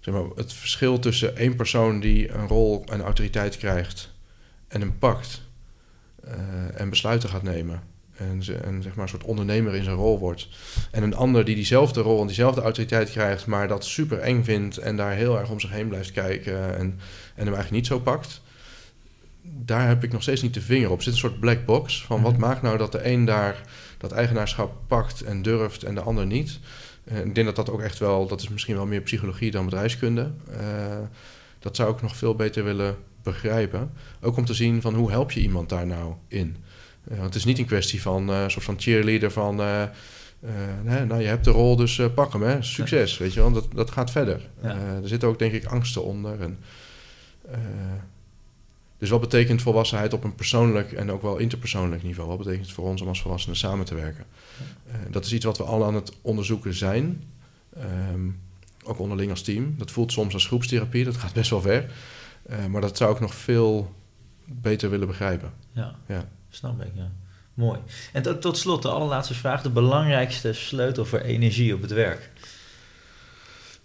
[0.00, 4.14] zeg maar, het verschil tussen één persoon die een rol en autoriteit krijgt
[4.68, 5.42] en een pakt
[6.74, 7.82] en besluiten gaat nemen
[8.16, 10.48] en, ze, en zeg maar een soort ondernemer in zijn rol wordt.
[10.90, 14.76] En een ander die diezelfde rol en diezelfde autoriteit krijgt, maar dat super eng vindt
[14.76, 16.98] en daar heel erg om zich heen blijft kijken en,
[17.34, 18.40] en hem eigenlijk niet zo pakt.
[19.42, 20.96] Daar heb ik nog steeds niet de vinger op.
[20.96, 22.40] Er zit een soort black box van wat mhm.
[22.40, 23.60] maakt nou dat de een daar
[23.98, 26.58] dat eigenaarschap pakt en durft en de ander niet.
[27.04, 29.64] En ik denk dat dat ook echt wel, dat is misschien wel meer psychologie dan
[29.64, 30.30] bedrijfskunde.
[30.50, 30.58] Uh,
[31.58, 33.92] dat zou ik nog veel beter willen begrijpen.
[34.20, 36.56] Ook om te zien van hoe help je iemand daar nou in.
[37.08, 39.60] Want het is niet een kwestie van uh, een soort van cheerleader van...
[39.60, 39.82] Uh,
[40.84, 42.62] nou, je hebt de rol, dus pak hem, hè.
[42.62, 43.52] Succes, weet je wel.
[43.52, 44.48] Dat, dat gaat verder.
[44.62, 46.40] er zitten ook, denk ik, angsten onder.
[46.40, 46.58] En,
[48.98, 52.28] dus wat betekent volwassenheid op een persoonlijk en ook wel interpersoonlijk niveau?
[52.28, 54.24] Wat betekent het voor ons om als volwassenen samen te werken?
[55.10, 57.22] dat is iets wat we al aan het onderzoeken zijn.
[58.12, 58.40] Um,
[58.84, 59.74] ook onderling als team.
[59.78, 61.90] Dat voelt soms als groepstherapie, dat gaat best wel ver.
[62.68, 63.94] Maar dat zou ik nog veel
[64.44, 65.52] beter willen begrijpen.
[65.72, 66.28] Ja, ja.
[66.56, 67.10] Snap ik, ja.
[67.54, 67.78] Mooi.
[68.12, 69.62] En tot, tot slot, de allerlaatste vraag.
[69.62, 72.30] De belangrijkste sleutel voor energie op het werk?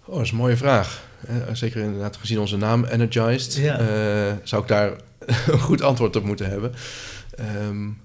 [0.06, 1.04] Oh, dat is een mooie vraag.
[1.54, 3.54] zeker inderdaad gezien onze naam Energized...
[3.56, 3.80] Ja.
[3.80, 4.92] Uh, zou ik daar
[5.52, 6.74] een goed antwoord op moeten hebben.
[7.40, 8.02] Um,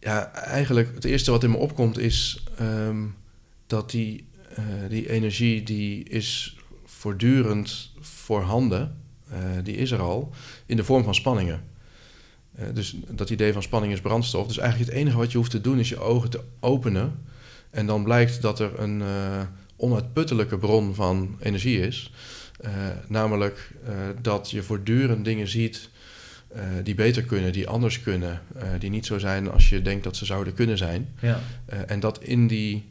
[0.00, 2.44] ja, eigenlijk het eerste wat in me opkomt is...
[2.60, 3.16] Um,
[3.66, 4.26] dat die
[4.58, 10.30] uh, die energie die is voortdurend voorhanden, uh, die is er al,
[10.66, 11.62] in de vorm van spanningen.
[12.58, 14.46] Uh, dus dat idee van spanning is brandstof.
[14.46, 17.18] Dus eigenlijk het enige wat je hoeft te doen is je ogen te openen.
[17.70, 19.02] En dan blijkt dat er een
[19.76, 22.12] onuitputtelijke bron van energie is.
[23.08, 23.70] namelijk
[24.20, 25.88] dat je voortdurend dingen ziet
[26.82, 28.42] die beter kunnen, die anders kunnen,
[28.78, 31.08] die niet zo zijn als je denkt dat ze zouden kunnen zijn.
[31.20, 31.40] Ja.
[31.86, 32.84] en dat in die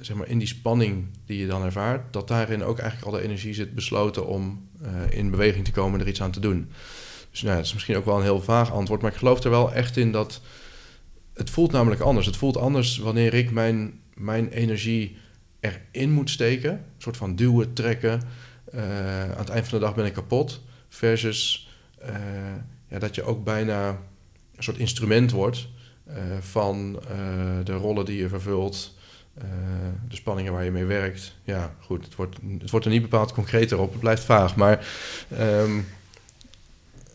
[0.00, 3.26] zeg maar, in die spanning die je dan ervaart, dat daarin ook eigenlijk al de
[3.26, 4.68] energie zit besloten om
[5.10, 6.70] in beweging te komen en er iets aan te doen.
[7.40, 9.72] Dus dat is misschien ook wel een heel vaag antwoord, maar ik geloof er wel
[9.72, 10.40] echt in dat
[11.34, 12.26] het voelt namelijk anders.
[12.26, 15.16] Het voelt anders wanneer ik mijn, mijn energie
[15.60, 18.22] erin moet steken, een soort van duwen, trekken.
[18.74, 21.68] Uh, aan het eind van de dag ben ik kapot, versus
[22.02, 22.08] uh,
[22.88, 23.88] ja, dat je ook bijna
[24.56, 25.68] een soort instrument wordt
[26.40, 26.92] van
[27.64, 28.94] de rollen die je vervult,
[30.08, 31.36] de spanningen waar je mee werkt.
[31.42, 34.88] Ja, goed, het wordt, het wordt er niet bepaald concreter op, het blijft vaag, maar...
[35.28, 35.80] Ehm,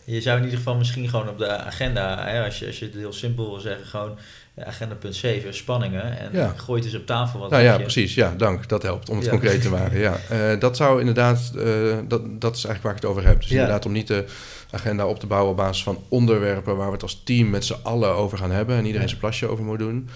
[0.05, 2.85] je zou in ieder geval misschien gewoon op de agenda, hè, als, je, als je
[2.85, 4.17] het heel simpel wil zeggen, gewoon
[4.57, 6.19] agenda punt 7, spanningen.
[6.19, 6.53] En ja.
[6.57, 7.39] gooi het dus op tafel.
[7.39, 8.13] Wat nou ja, precies.
[8.13, 8.69] Ja, dank.
[8.69, 9.99] Dat helpt om het concreet te maken.
[9.99, 10.17] Ja.
[10.31, 11.63] Uh, dat zou inderdaad, uh,
[12.07, 13.41] dat, dat is eigenlijk waar ik het over heb.
[13.41, 14.25] Dus inderdaad om niet de
[14.71, 17.75] agenda op te bouwen op basis van onderwerpen waar we het als team met z'n
[17.83, 20.09] allen over gaan hebben en iedereen zijn plasje over moet doen.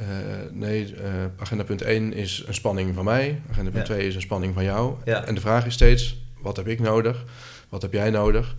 [0.00, 0.04] Uh,
[0.50, 0.94] nee,
[1.38, 3.40] agenda punt 1 is een spanning van mij.
[3.50, 4.94] Agenda punt 2 is een spanning van jou.
[5.04, 7.24] En de vraag is steeds, wat heb ik nodig?
[7.68, 8.54] Wat heb jij nodig?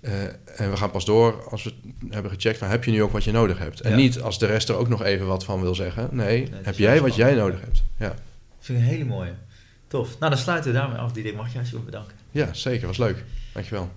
[0.00, 0.22] Uh,
[0.60, 1.72] en we gaan pas door als we
[2.08, 3.80] hebben gecheckt van heb je nu ook wat je nodig hebt.
[3.80, 6.08] En niet als de rest er ook nog even wat van wil zeggen.
[6.12, 7.82] Nee, heb jij wat jij nodig hebt.
[7.96, 8.08] Ja.
[8.08, 8.16] Dat
[8.60, 9.34] vind ik een hele mooie.
[9.88, 10.18] Tof.
[10.18, 11.12] Nou, dan sluiten we daarmee af.
[11.12, 12.16] Diederik, mag je hartstikke bedanken.
[12.30, 12.86] Ja, zeker.
[12.86, 13.24] Was leuk.
[13.52, 13.90] Dankjewel.